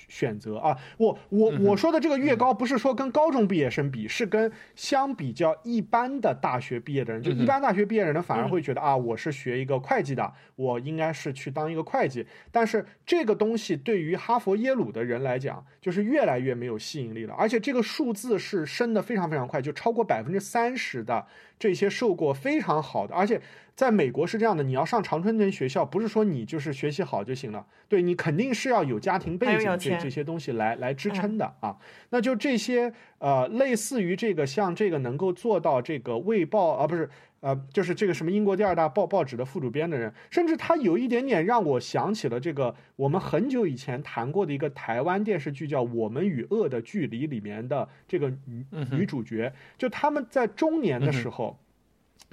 [0.07, 0.77] 选择啊。
[0.97, 12.25] 我我我说的这个越高，不是说跟高中毕业生比，是跟相比较一般的大学毕业的人，就一般大学毕业的人反而会觉得啊，我是学一个会计的，我应该是去当一个会计。
[12.51, 21.25] 但是这个东西对于哈佛耶鲁的人来讲，就是越来越没有吸引力了，而且这个数字是升的非常非常快，就超过百分之三十的
[21.57, 23.41] 这些受过非常好的，而且。
[23.75, 31.77] 在美国是这样的，你要上常春藤学校，不是说你就是学习好就行了，对你肯定是要有家庭背景这这些东西来来支撑的啊。
[32.09, 37.09] 那就这些呃，类似于这个像这个能够做到这个卫报啊，不是
[37.41, 51.59] 呃，就是这个什么英国第二大报报纸的副主编的人，甚至他有一点点让我想起了这个我们很久以前谈过的一个台湾电视剧叫《我们与恶的距离》里面的这个女女主角，就他们在中年的时候。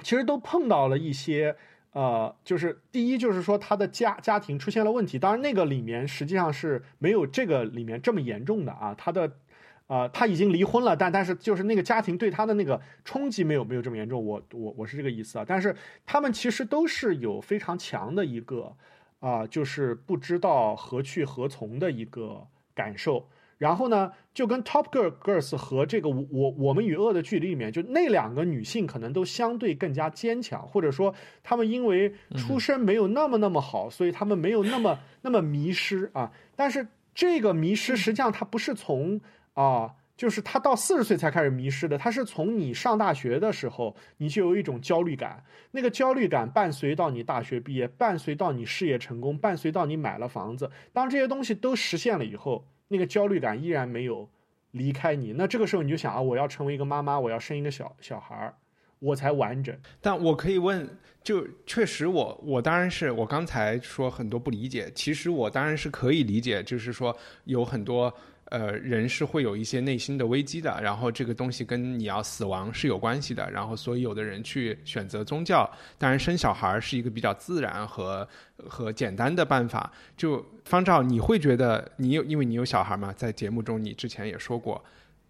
[0.02, 1.54] 其实都碰到了一些，
[1.92, 9.32] 呃，就是第一就是说他的家家庭出现了问题，当然那个里面实际上是没有这个里面这么严重的啊，他的，
[9.88, 15.74] 呃，他已经离婚了，但但是就是那个家庭对他的那个冲击没有没有这么严重，我我我是这个意思啊，但是
[16.06, 18.72] 他们其实都是有非常强的一个
[19.18, 23.28] 啊，就是不知道何去何从的一个感受。
[23.60, 36.32] 然后呢，就跟 Top Girl Girls 和这个我我我们与恶的距离里面，就那两个女性可能都相对更加坚强，或者说她们因为出身没有那么那么好，所以她们没有那么那么迷失啊。
[36.56, 39.20] 但是这个迷失实际上它不是从
[39.52, 52.64] 啊，就是她到四十岁才开始迷失的，她是从你上大学的时候你就有一种焦虑感，那个焦虑感伴随到你大学毕业，伴随到你事业成功，伴随到你买了房子，当这些东西都实现了以后。
[52.92, 54.28] 那个焦虑感依然没有
[54.72, 58.54] 离开你，那这个时候你就想啊，我要成为一个妈妈，我要生一个小小孩儿，
[58.98, 59.72] 我才完整。
[60.00, 68.12] 但我可以问，就确实我我当然是我刚才说很多不理解，其实我当然是可以理解，就是说有很多。
[68.50, 78.28] 呃，人是会有一些内心的危机的，然后这个东西跟你要死亡是有关系的，然后所以有的人去选择宗教，当然生小孩是一个比较自然和
[78.68, 79.92] 和简单的办法。
[80.16, 84.84] 就方照，你会觉得你有因为你有小孩嘛，在节目中你之前也说过，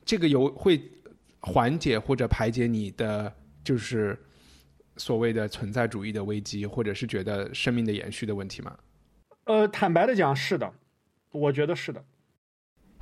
[0.04, 0.80] 这个有会
[1.40, 3.30] 缓解或者排解你的
[3.62, 4.18] 就是
[4.96, 8.74] 所谓的存在主义的危机，或者是觉得生命的延续的问题吗？
[9.44, 10.72] 呃，坦白的讲，是的，
[11.32, 12.02] 我觉得是的。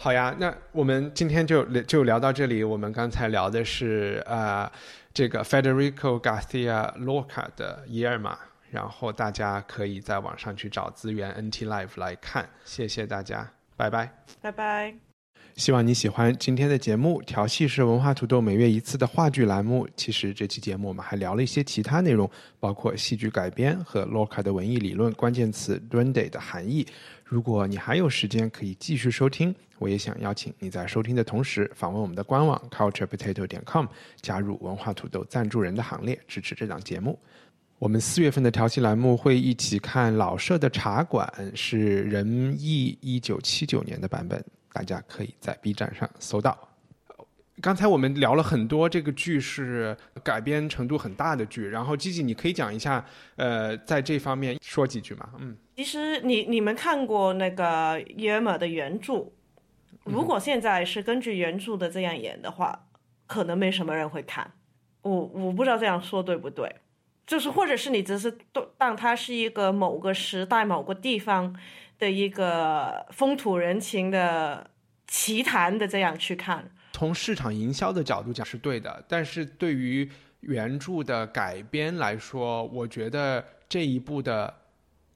[0.01, 2.62] 好呀，那我们今天就就聊到这里。
[2.62, 4.70] 我们刚才聊的是呃，
[5.12, 8.34] 这个 Federico Garcia Lorca 的《伊尔玛》，
[8.70, 12.49] 然后大家可以在网上去找资源 NT Live 来看。
[12.64, 14.09] 谢谢大家，拜拜，
[14.40, 14.94] 拜拜。
[15.57, 17.20] 希望你喜欢今天的节目。
[17.22, 19.88] 调戏是文化土豆每月一次的话剧栏目。
[19.96, 22.30] 其实这期节目我们还聊了一些其他内容，
[22.61, 26.86] 包括戏剧改编和 Lorca 的文艺理论、关键词 Duende 的含义。
[27.29, 29.55] 如果你还有时间，可以继续收听。
[29.79, 33.85] 我也想邀请你在收听的同时，访问我们的官网 culturepotato 点 com，
[34.22, 37.18] 加入文化土豆赞助人的行列，支持这档节目。
[37.79, 46.59] 我们四月份的调戏栏目会一起看老舍的《茶馆》，是任意一九七九年的版本，大家可以在 B 站上搜到。
[47.61, 53.05] 刚才我们聊了很多，这个剧是改编程度很大的剧，然后吉吉，你可以讲一下，
[53.37, 55.29] 呃，在这方面说几句吗？
[55.39, 59.31] 嗯，其实你你们看过那个耶尔玛的原著？
[60.03, 62.89] 如果现在是根据原著的这样演的话，
[63.29, 64.55] 可能没什么人会看。
[65.03, 66.68] 我我不知道这样说对不对，
[67.24, 68.37] 就是或者是你只是
[68.76, 71.57] 当它是一个某个时代、某个地方
[71.97, 74.68] 的一个风土人情的
[75.07, 76.68] 奇谈的这样去看。
[76.91, 80.11] 从市场营销的角度讲是对的，但是对于
[80.41, 84.53] 原著的改编来说，我觉得这一部的，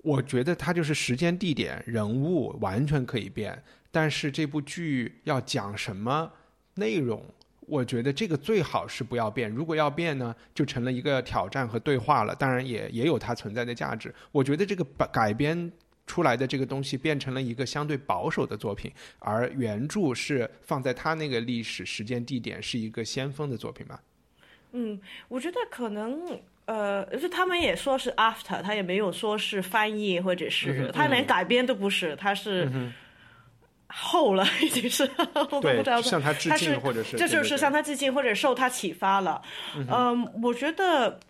[0.02, 3.62] 我觉得它就是时间、地点、人物完全可以变。
[3.90, 6.30] 但是这部剧要讲什么
[6.74, 7.24] 内容？
[7.60, 9.50] 我觉得这个最好是不要变。
[9.50, 12.34] 如果要变呢，就成了一个挑战和对话了。
[12.34, 14.12] 当然也也有它存在的价值。
[14.32, 15.70] 我觉得这个改改编
[16.04, 18.90] 出来的这个东西变成了一个相对保守的作品，
[19.20, 24.02] 而原著是放在他那个历史时间地点是一个先锋的作品吧。
[24.72, 32.68] 嗯，我觉得可能呃，就他们也说是 after，他也没有说是翻译或者是他连改编都不是，他是。
[33.94, 39.42] 后了， 已经是我不知道，向他致敬，或者是这就是向他致敬，或者受他启发了。
[39.76, 41.20] 嗯，我觉得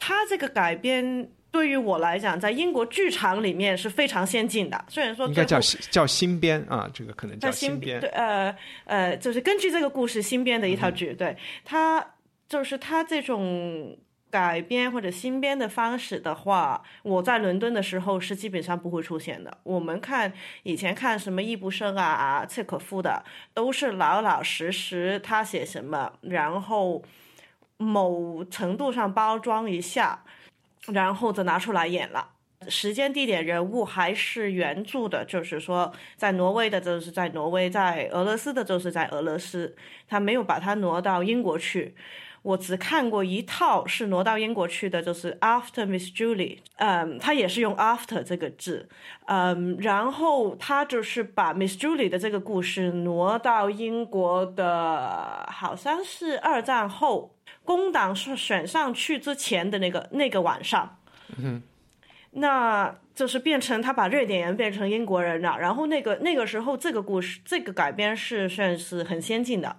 [0.00, 4.84] 他这个改编对于我来讲，在英国剧场里面是非常先进的。
[4.88, 8.00] 虽然说应该叫叫新编啊，这个可能叫新编。
[8.00, 8.52] 对，呃
[8.86, 11.14] 呃，就是根据这个故事新编的一套剧。
[11.14, 12.04] 对他，
[12.48, 13.96] 就是他这种
[14.34, 19.58] 改编或者新编的方式的话，我在伦敦的时候是基本上不会出现的。
[19.62, 20.32] 我们看
[20.64, 23.22] 以前看什么易卜生啊、契可夫的，
[23.54, 27.00] 都是老老实实他写什么，然后
[27.76, 30.24] 某程度上包装一下，
[30.88, 32.30] 然后就拿出来演了。
[32.66, 39.76] 时间、地点、人物还是原著的，就是说，在挪威的，就是在挪威；在俄罗斯的，就是在俄罗斯。
[40.08, 41.94] 他没有把它挪到英国去。
[42.44, 48.86] 我只看过一套是挪到英国去的，就是《After Miss Julie》，嗯，他也是用 “after” 这个字，
[49.24, 57.34] 嗯，然后他就是把 Miss Julie 的这个故事挪到英国的，好像是二战后
[57.64, 60.98] 工党是选上去之前的那个那个晚上，
[61.38, 61.62] 嗯，
[62.32, 69.74] 那就是变成他把瑞典人变成英国人了，然后那个那个时候这个故事这个改编是算是很先进的。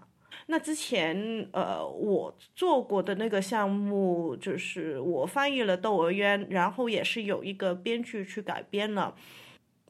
[0.47, 9.15] 那之前，呃，我做过的那个项目，就是我翻译了《窦娥冤》，然后也是有一个编剧去改编了。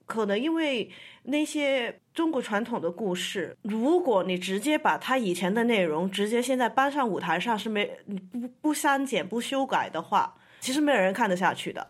[0.05, 0.89] 可能因为
[1.23, 11.87] 那些中国传统的故事，如果你直接把它以前的内容直接现在搬上舞台上，是没不不删减不修改的话，其实没有人看得下去的。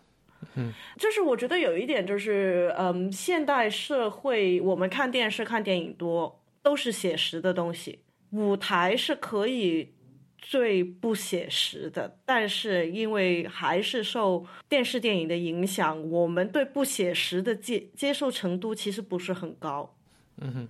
[0.55, 7.99] 嗯，就是我觉得有一点就是，嗯，现代社会我们看电视看电影多，都是写实的东西。
[8.31, 9.93] 舞台是可以
[10.37, 19.97] 最不写实的，但是因为还是受电视电影的影响，我们对不写实的接接受程度其实不是很高。
[20.37, 20.67] 嗯哼，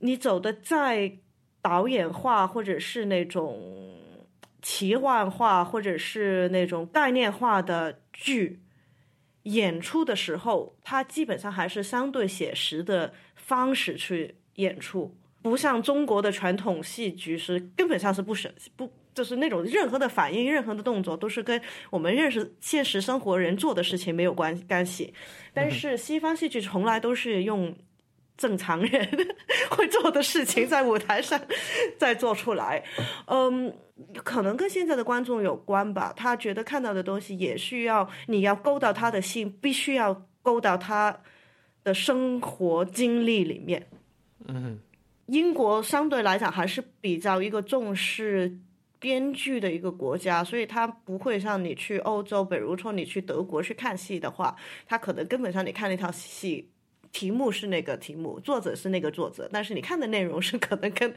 [0.00, 1.18] 你走的再
[1.62, 3.96] 导演化，或者是那种
[4.60, 8.60] 奇幻化，或者是那种概念化的剧，
[9.44, 15.16] 演出的时候，它基本上还是相对写实的方式去演出。
[15.44, 21.60] 不像中国的传统戏剧是根本上是不是不就是那种任何的反应、任何的动作都是跟
[21.90, 25.12] 我们认识现实生活人做的事情没有关关系，
[25.52, 27.76] 但是西方戏剧从来都是用
[28.38, 29.06] 正常人
[29.68, 31.38] 会做的事情在舞台上
[31.98, 32.82] 再做出来，
[33.26, 33.70] 嗯，
[34.14, 41.20] 可能跟现在的观众有关吧，他觉得看到的东西也需要你要勾到他的心，必须要勾到他
[41.84, 43.86] 的生活经历里面，
[44.48, 44.80] 嗯。
[45.26, 48.56] 英国相对来讲还是比较一个重视
[48.98, 54.54] 编剧的一个国家，所以他不会像你去欧洲，比如说你去德国去看戏的话，
[54.86, 56.70] 他可能根本上你看那套戏，
[57.12, 61.14] 题目是那个题目，作者是那个作者，但是你看的内容是可能跟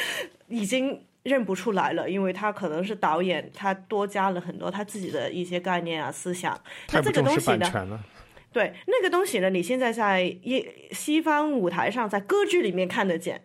[0.48, 6.58] 已经认不出来了，因为他可能是导演，他多加了很多他自己的一些概念啊思想。
[6.92, 8.00] 那这个东西呢？
[8.52, 13.42] 对，那个东西呢，你现在在一西方舞台上，在歌剧里面看得见。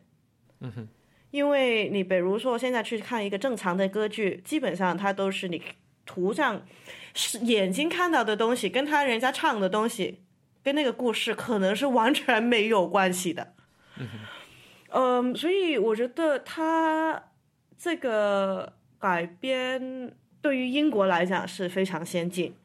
[1.32, 5.62] 因为你比如说现在去看一个正常的歌剧，基本上它都是你
[6.06, 6.66] 图上
[7.14, 10.22] 是眼睛看到的东西，跟他人家唱的东西，
[10.64, 13.54] 跟那个故事可能是完全没有关系的。
[13.98, 17.32] 嗯哼，嗯，所以我觉得他
[17.78, 22.56] 这个改编对于英国来讲是非常先进，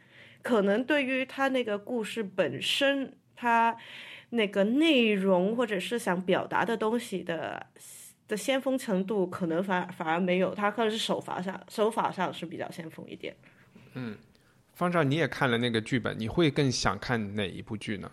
[0.42, 3.76] 可能对于他那个故事本身，他。
[4.30, 7.66] 那个内容或者是想表达的东西的
[8.26, 13.36] 的先锋程度，可能反反而没有，他可能是手法上手法上是比较先锋一点。
[13.94, 14.16] 嗯，
[14.74, 18.10] 方丈，你也看了那个剧本，你会更想看哪一部剧呢？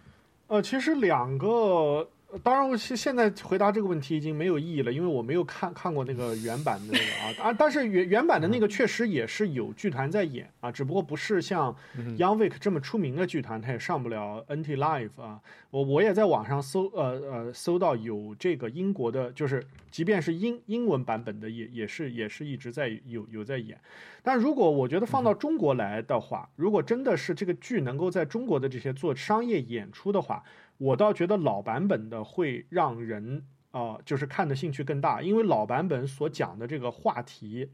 [0.47, 2.09] 呃，其实两个。
[2.43, 7.53] 当然，我现现在回答这个问题已经没有意义了，因为我没有看看过那个原版的那个啊啊！
[7.57, 11.73] 但是原原版的那个确实也是有剧团在演啊，只不过不是像
[12.17, 15.39] Young Vic 这么出名的剧团，他也上不了 NT Live 啊。
[15.69, 23.79] 我我也在网上搜呃呃搜到有这个英国的，就是即便是英英文版本的，也也是也是一直在有有在演。
[24.21, 30.43] 但如果我觉得放到中国来的话，如果真的是这个剧能够在中国的这些做商业演出的话。
[30.77, 37.69] 我倒觉得老版本的会让人啊，就是看的兴趣更大，因为老版本所讲的这个话题，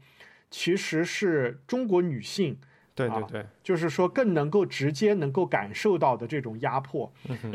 [0.50, 2.58] 其实是中国女性，
[2.94, 7.12] 对对对，就是说更能够直接能够感受到的这种压迫。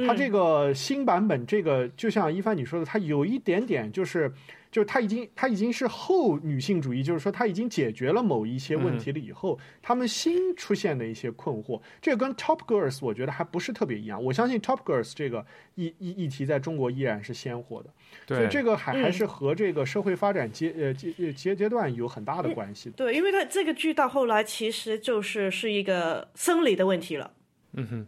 [0.07, 4.34] 它这个新版本，这个就像一帆你说的，它有一点点就是。
[4.71, 14.23] 就是他已经，他已经是后女性主义，就是说他已经解决了某一些问题了以后，他们新出现的一些困惑，这个跟 Top Girls 我觉得还不是特别一样。
[14.23, 17.89] 我相信 Top Girls 这个议议议题在中国依然是鲜活的，
[18.27, 22.91] 所以这个还还是和这个社会发展阶呃阶阶阶段有很大的关系。
[22.91, 27.31] 对，因为它这个剧到后来其实就是是一个生理的问题了。
[27.73, 28.07] 嗯哼。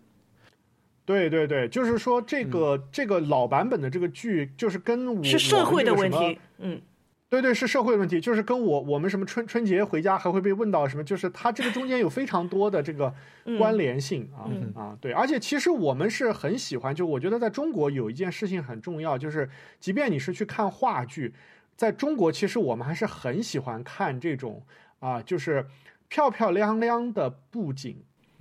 [1.05, 6.81] 对对对，就是说这个这个老版本的这个剧，就是跟我是社会的问题，嗯，
[7.27, 13.13] 对对，是社会问题，就是跟我我们什么春春节回家还会被问到什么，就是它这个中间有非常多的这个
[13.57, 14.45] 关联性啊、
[14.75, 19.49] 啊，对，而且其实我们是很喜欢，就我觉得在中国有一件事情很重要，就是
[19.79, 21.33] 即便你是去看话剧，
[21.75, 24.61] 在中国其实我们还是很喜欢看这种
[24.99, 25.65] 啊，就是
[26.09, 27.95] 漂漂亮亮的布景，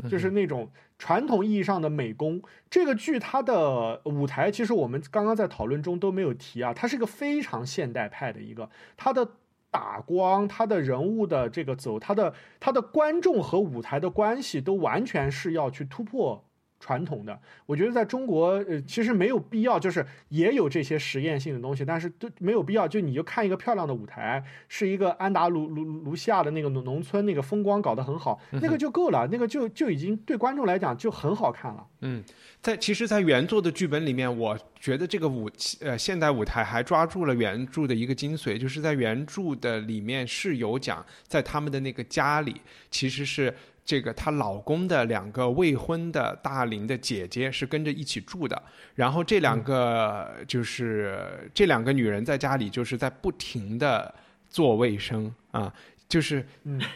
[0.09, 0.69] 就是那种
[1.01, 2.43] 传统意义上的美工。
[2.69, 8.69] 这个剧它的舞台，其实我们刚刚在讨论中都没有提啊，它是一个非常现代派的一个，
[8.99, 9.27] 它的
[9.71, 16.45] 打光，它的人物的这个走，它的它的观众和舞台的关系都完全是要去突破。
[16.81, 22.89] 传统的，我觉得在中国，呃，其实没有必要，就是也有这些实验性的东西，但是都没有必要。
[22.89, 31.87] 就你就看一个漂亮的舞台，是一个安达卢卢卢西亚的那个农农村，那个风光搞得很好，那个就够了，那个就就已经对观众来讲就很好看了。
[32.01, 32.25] 嗯，
[32.63, 35.51] 在其实，在原作的剧本里面，我觉得这个舞
[35.81, 42.59] 呃现代舞台还抓住了原著的一个精髓，就是在原著的里面是有讲，在他们的那个家里
[42.91, 43.55] 其实是。
[43.85, 48.63] 这个她老公的两个未婚的大龄的姐姐是跟着一起住的，
[48.95, 54.15] 然后这两个就是这两个女人在家里就是在不停的
[54.49, 55.73] 做卫生啊，
[56.09, 56.45] 就是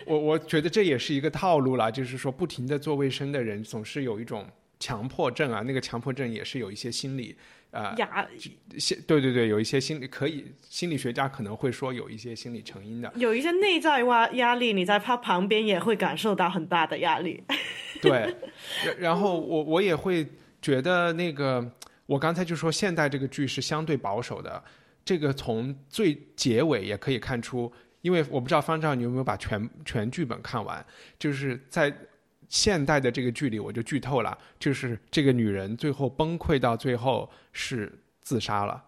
[0.07, 4.47] 我我觉得这也是一个套路了，就是说不停的做卫生的人总是有一种
[4.79, 7.37] 强迫症啊，那个强迫症也是有一些心理。
[7.75, 8.25] 呃，压，
[8.79, 17.43] 心对对对，有一些心理可以，心理学家可能会说有一些心理成因的，有一些内在压压力，你在他旁边也会感受到很大的压力。
[18.01, 18.33] 对，
[18.97, 20.25] 然后我我也会
[20.63, 21.69] 觉得那个，
[22.07, 24.63] 我刚才就说现代这个剧是相对保守的，
[25.05, 27.73] 这个从最结尾也可以看出，
[28.03, 30.87] 因为我不知道方丈你有没有把全全剧本看完，
[31.19, 31.93] 就是在。
[32.49, 38.83] 现代的这个剧里，我就剧透了，就是这个女人最后崩溃到最后是自杀了，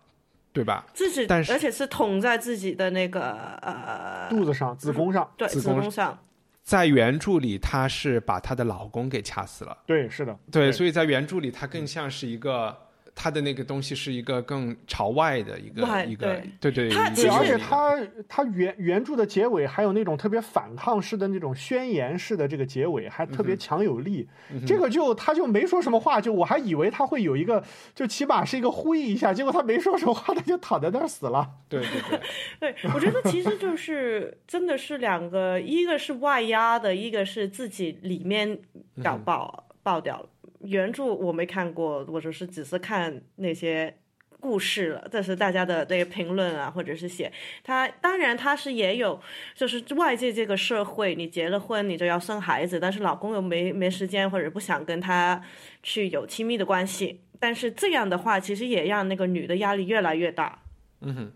[0.52, 0.86] 对吧？
[0.94, 6.18] 自己，但是而且是捅在自己的那个呃肚子上、子宫上，对，子宫上。
[6.62, 9.76] 在原著里，她是把她的老公给掐死了。
[9.86, 12.85] 对，是的，对，所以在原著里，她更像是一个。
[13.18, 17.98] 他的那个东西是一个更朝外的一个一个，对对对，而且他
[18.28, 24.28] 他原原著的结尾还有那种特别反抗式的那种宣言式的这个结尾，还特别强有力。
[24.66, 27.64] 这个就他就没说什么话，就我还以为他会有一个，
[27.94, 31.48] 就起码是一个呼应一下，结果他没说什么话，他就躺在那儿死了。
[31.70, 32.20] 对对
[32.60, 38.58] 对，对 我觉得其实就是真的是两个，一个是外压的，一个是自己里面
[39.02, 40.28] 搞爆爆掉了。
[40.66, 43.96] 原著我没看过，我只是只是看那些
[44.40, 45.08] 故事了。
[45.10, 47.32] 这是大家的那个评论啊，或者是写
[47.64, 47.88] 他。
[48.00, 49.20] 当然，他是也有，
[49.54, 55.42] 就是外界这个社会，你结了婚，你就要生孩子，但是老公又没没时间，或者不想跟他
[55.82, 57.20] 去有亲密的关系。
[57.38, 60.58] 但是这样的话，其实也让那个女的压力越来越大。
[61.00, 61.32] 嗯哼，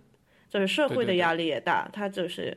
[0.48, 2.56] 就是社会的压力也大，他就是。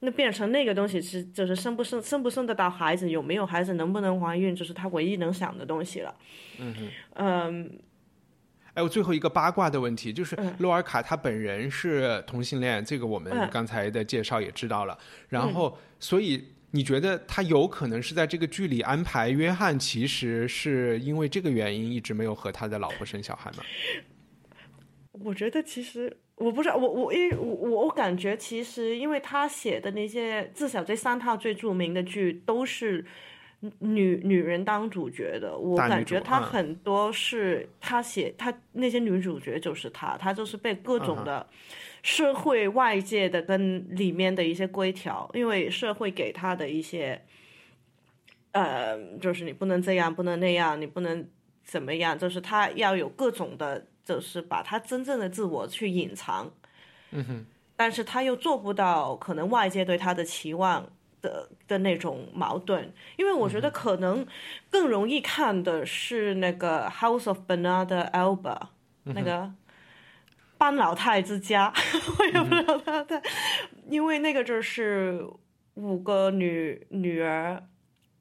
[0.00, 6.14] 那变成那个东西是，就是生不生生不生得到孩子，有没有孩子，能不能怀孕，就是他唯一能想的东西了。
[6.58, 7.78] 嗯哼，嗯，
[8.74, 14.96] 哎，我最后一个八卦的问题就是，洛尔卡他本人是同性恋，这个我们刚才的介绍也知道了。
[15.30, 23.64] 然后，所以你觉得他有可能是在这个剧里安排约翰，其实是因为这个原因一直没有和他的老婆生小孩吗？
[25.24, 26.16] 我觉得其实。
[26.36, 33.02] 我不知道，我我因为我我感觉其实，因为他写的那些，至少这三套最著名的剧都是
[33.78, 35.56] 女女人当主角的。
[35.56, 41.48] 我感觉他很多是他写他那些女主角就是他，他就是被各种的
[42.02, 47.18] 社会外界的跟里面的一些规条，因为社会给他的一些，
[48.52, 51.26] 呃，就是你不能这样，不能那样，你不能
[51.64, 53.86] 怎么样，就是他要有各种的。
[54.06, 56.48] 就是把他真正的自我去隐藏，
[57.10, 60.88] 嗯哼，但是他又做不到可能外界对他的期望
[61.20, 64.24] 的的那种矛盾，因为我觉得可能
[64.70, 68.38] 更容易看的是那个《House of Bernard Alba》
[69.02, 69.52] 那个
[70.56, 71.74] 班老太之家，
[72.20, 73.20] 我也不知道他的，
[73.88, 75.26] 因为那个就是
[75.74, 77.60] 五个女女儿，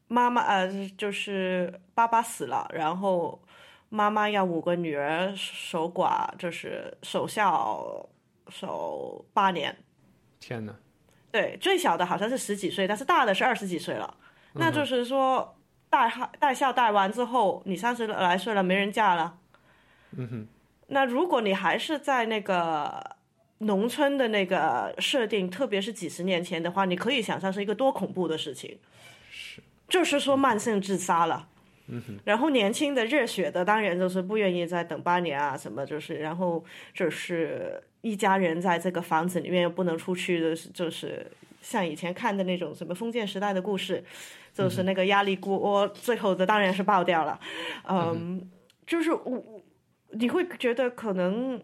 [0.07, 3.39] 妈妈呃就是爸爸死了，然后。
[3.89, 8.09] 妈妈要五个女儿守寡，就是守孝
[8.49, 9.75] 守八年。
[10.39, 10.75] 天哪！
[11.31, 14.17] 对，最小的好像是十几岁，但是大的是二十几岁了。
[14.53, 15.57] 那就是说，
[15.89, 16.09] 带
[16.39, 19.37] 带孝带完之后，你三十来岁了，没人嫁了。
[20.11, 20.47] 嗯哼。
[20.87, 23.17] 那如果你还是在那个
[23.57, 28.77] 农村的那个设定，特别是几十年前的话，你可以想象是一个多恐怖的事情。
[29.29, 29.61] 是。
[29.87, 31.47] 就是说慢性自杀了。
[31.87, 32.19] 嗯哼。
[32.23, 36.63] 然后年轻的热血的当然就是不愿意再等八年啊，什么就是，然后
[36.93, 41.29] 就是一家人在这个房子里面又不能出去的，就是
[41.61, 44.03] 像以前看的那种什么封建时代的故事，
[44.53, 47.39] 就是那个压力锅最后的当然是爆掉了，
[47.87, 48.49] 嗯，
[48.85, 49.63] 就是我
[50.11, 51.61] 你会觉得可能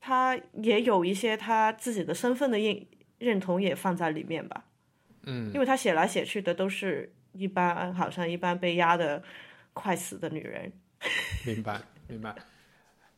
[0.00, 2.86] 他也有一些他自己的身份的认
[3.18, 4.64] 认同也放在里面吧。
[5.24, 9.22] 嗯，因为他写来写去的都是一般，好像一般被压的
[9.72, 10.72] 快死的女人。
[11.44, 12.34] 明白，明白。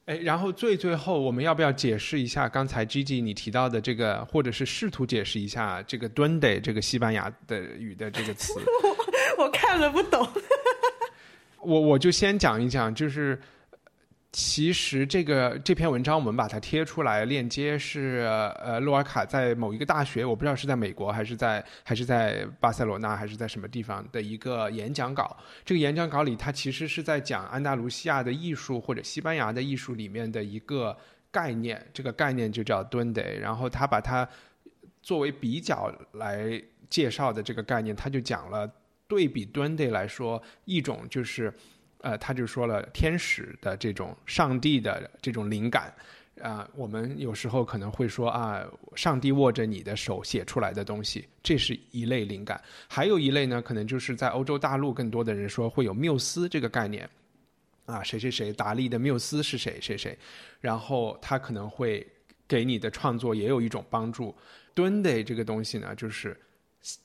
[0.06, 8.54] 哎，然后最最后，我们要不要解释一下刚才 Gigi 你提到的这个，或者是试图解释一下这个 “duende” 这个西班牙的语的这个词？
[9.38, 10.26] 我看了不懂。
[11.60, 13.40] 我我就先讲一讲，就是。
[14.40, 18.24] 其实这个这篇文章我们把它贴出来，链接是
[18.60, 25.36] 呃，洛尔卡在某一个大学，我不知道是在美国还是在还是在巴塞罗那还是在什么地方的一个演讲稿。
[25.65, 30.97] 这个演讲稿里，他其实是在讲安达卢西亚的艺术或者西班牙的艺术里面的一个
[31.32, 33.40] 概念，这个概念就叫 d u n d e。
[33.40, 34.28] 然后他把它
[35.02, 38.73] 作为比较来介绍的这个概念，他就讲了
[39.09, 41.52] 对比 d u n d e 来说，一种就是。
[42.00, 45.92] 呃，他就说了天使的这种上帝的这种灵感，
[46.40, 48.64] 啊，我们有时候可能会说啊，
[48.94, 52.62] 上帝握着你的手写出来的东西，这是一类灵感。
[52.88, 57.08] 还有一类呢，可能就是在欧洲大陆更多的人说会有缪斯这个概念，
[57.86, 60.16] 啊，谁谁谁，达利的缪斯是谁谁谁，
[60.60, 62.06] 然后他可能会
[62.46, 64.32] 给你的创作也有一种帮助。
[64.72, 66.40] 敦的这个东西呢，就是。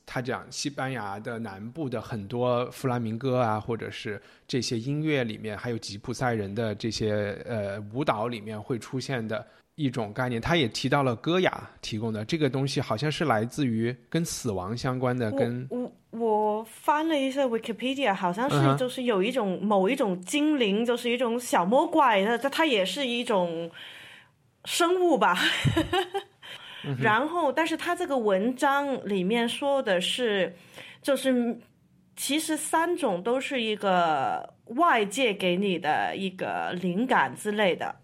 [0.06, 9.44] 他讲西班牙的南部的很多弗拉明戈啊，或者是这些音乐里面，还有吉普赛人的这些呃舞蹈里面会出现的
[9.74, 10.40] 一种概念。
[10.40, 15.30] 他也提到了歌雅提供的这个东西，好像是来自于跟死亡相关的。
[15.32, 23.68] 跟我我翻了一下 Wikipedia，好像是就是有一种某一种精灵，就是一种小魔怪，它它也是一种
[24.64, 25.36] 生物吧。
[27.00, 30.54] 然后，但是他这个文章里面说的是，
[31.00, 31.58] 就是
[32.16, 37.96] 其实三种都是一个外界给你的一个灵感之类的，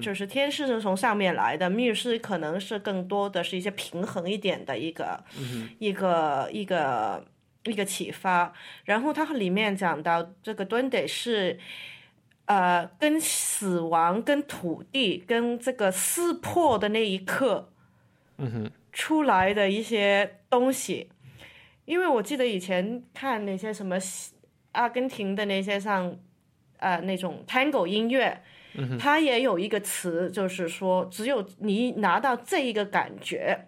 [0.00, 5.24] 就是天使是从上面来的，密室可能是更多的是一些平衡一点的一个
[5.78, 7.24] 一个一个
[7.64, 8.52] 一个启发。
[8.84, 11.58] 然后它里面讲到这个蹲得是，
[12.44, 17.69] 呃，跟死亡、跟土地、跟这个撕破的那一刻。
[18.42, 21.10] 嗯哼，出来的一些东西，
[21.84, 23.98] 因为我记得以前看那些什么
[24.72, 26.16] 阿根廷的那些像，
[26.78, 28.42] 呃，那种 Tango 音乐，
[28.98, 33.66] 它也有一个词，就是说，只有你拿到这一个感觉，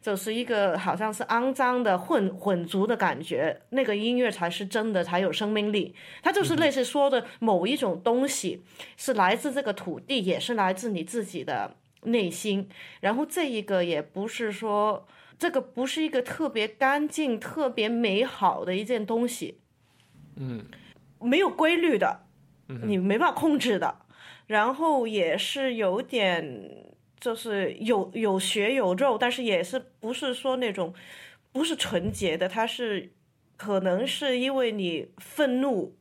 [0.00, 5.92] 就是一个好像是肮脏的混混族的感觉，那个音乐才是真的，才有生命力。
[6.22, 8.62] 它就是类似说的某一种东西，
[8.96, 11.74] 是来自这个土地，也是来自你自己的。
[12.04, 12.68] 内心，
[13.00, 15.06] 然后这一个也不是说
[15.38, 19.58] 这个不是一个特别干净、特别美好的一件东西，
[20.36, 20.64] 嗯，
[21.20, 22.26] 没有规律的，
[22.82, 23.96] 你没办法控制的，
[24.46, 30.94] 然后也是有点就是有有血有肉，但是也是不是说那种
[31.52, 33.12] 不是纯洁的，它是
[33.56, 35.96] 可能是因为你愤怒。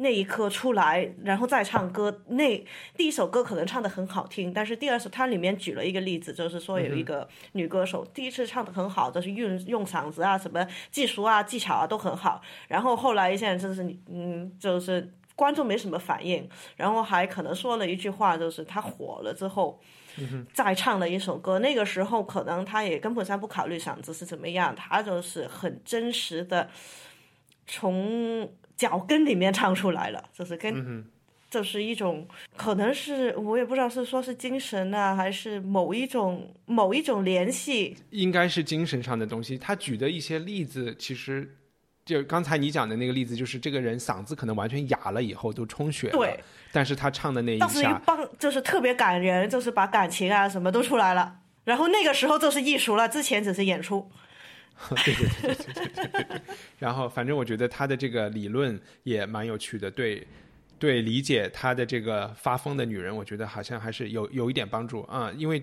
[0.00, 2.22] 那一刻出来，然后再唱歌。
[2.28, 2.64] 那
[2.96, 12.40] 第一首歌可能唱的很好听，但是第二首它里面举了一个例子，就是说有一个女歌手第一次唱的很好，就是用用嗓子啊、什么技术啊、技巧啊都很好。
[12.68, 19.80] 然后后来现在就是嗯，就是观众没什么反应，然后还可能说了一句话，就是她火了之后，
[20.54, 21.58] 再唱了一首歌。
[21.58, 26.70] 那个时候可能他也根本上不考虑嗓子是怎么样，他就是很真实的
[27.66, 28.48] 从。
[28.78, 31.04] 脚跟里面唱出来了，就是跟，
[31.50, 32.24] 就是一种，
[32.56, 39.58] 可能是我也不知道是说是精神啊，还是某一种某一种联系，应该是精神上的东西。
[39.58, 41.56] 他举的一些例子，其实
[42.04, 46.38] 就刚才你讲的那个例子，就是这个人嗓子可能完全哑了以后都充血了，对，
[46.70, 54.08] 但是他唱的那一下，帮就是特别感人，就是把感情啊什么都出来了，然后那个时候就是艺术了，之前只是演出。
[55.04, 56.40] 对对对对对对对，
[56.78, 60.26] 然后反正我觉得他的这个理论也蛮有趣的，对
[60.78, 65.62] 对，理解他的这个发疯的女人，我觉得好像还是有有一点帮助啊，因为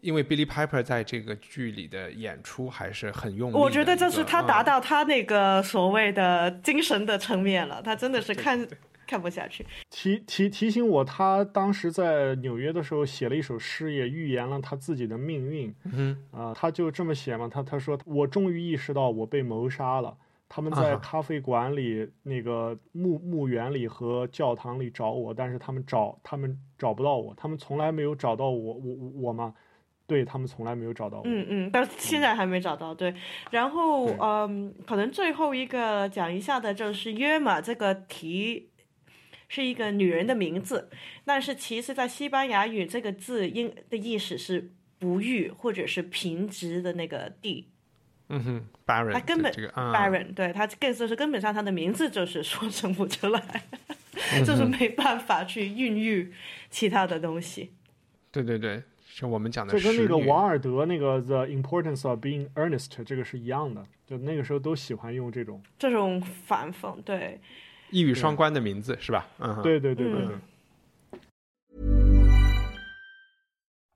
[0.00, 8.66] 因为 Billy Piper 在这个剧里的演出还是很用力，我觉得就是他达到他那个所谓的精神的层面了，他真的是看。
[9.12, 9.66] 看不下去。
[9.90, 15.74] 提提提醒我，他当时在纽约的时候写了一首诗，也预言了他自己的命运。
[15.84, 20.16] 嗯啊，他就这么写嘛，他他说：“我终于意识到我被谋杀了。”
[20.48, 29.52] 他们在咖啡馆里、那个墓墓园里和教堂里找我，但是他们找他们找不到我，他们从来没有找到我，我我我吗？
[30.04, 31.22] 对他们从来没有找到我。
[31.24, 32.94] 嗯嗯，到现在还没找到。
[32.94, 33.14] 对，
[33.50, 38.68] 然后对嗯，可能最后一个讲一下的就是约玛这个题
[39.54, 40.88] 是一个女人的名字，
[41.26, 47.68] 但是其实在西班牙语这个字应的意思是不育或者是贫瘠的那个地。
[48.30, 53.64] 嗯哼，Baron，他根本这个啊 Baron，、对他更就是根本上他的名字就是说成不出来，
[54.32, 56.32] 嗯就是没办法去孕育
[56.70, 57.72] 其他的东西。
[58.30, 65.62] 对对对，是我们讲的这跟那个王尔德那个 The Importance of Being Earnest 这个是一样的，就那个时候都喜欢用这种。
[65.78, 67.38] 这种反讽，对，
[67.91, 69.25] 一语双关的名字是吧？
[69.39, 70.37] 嗯哼，对对对对嗯对。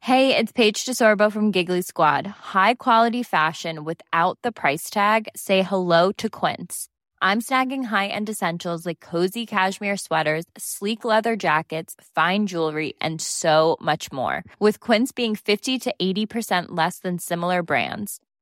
[0.03, 2.25] Hey, it's Paige DeSorbo from Giggly Squad.
[2.25, 5.27] High quality fashion without the price tag.
[5.35, 6.87] Say hello to Quince.
[7.21, 13.77] I'm snagging high-end essentials like cozy cashmere sweaters, sleek leather jackets, fine jewelry, and so
[13.79, 14.43] much more.
[14.59, 18.19] With Quince being 50 to 80% less than similar brands.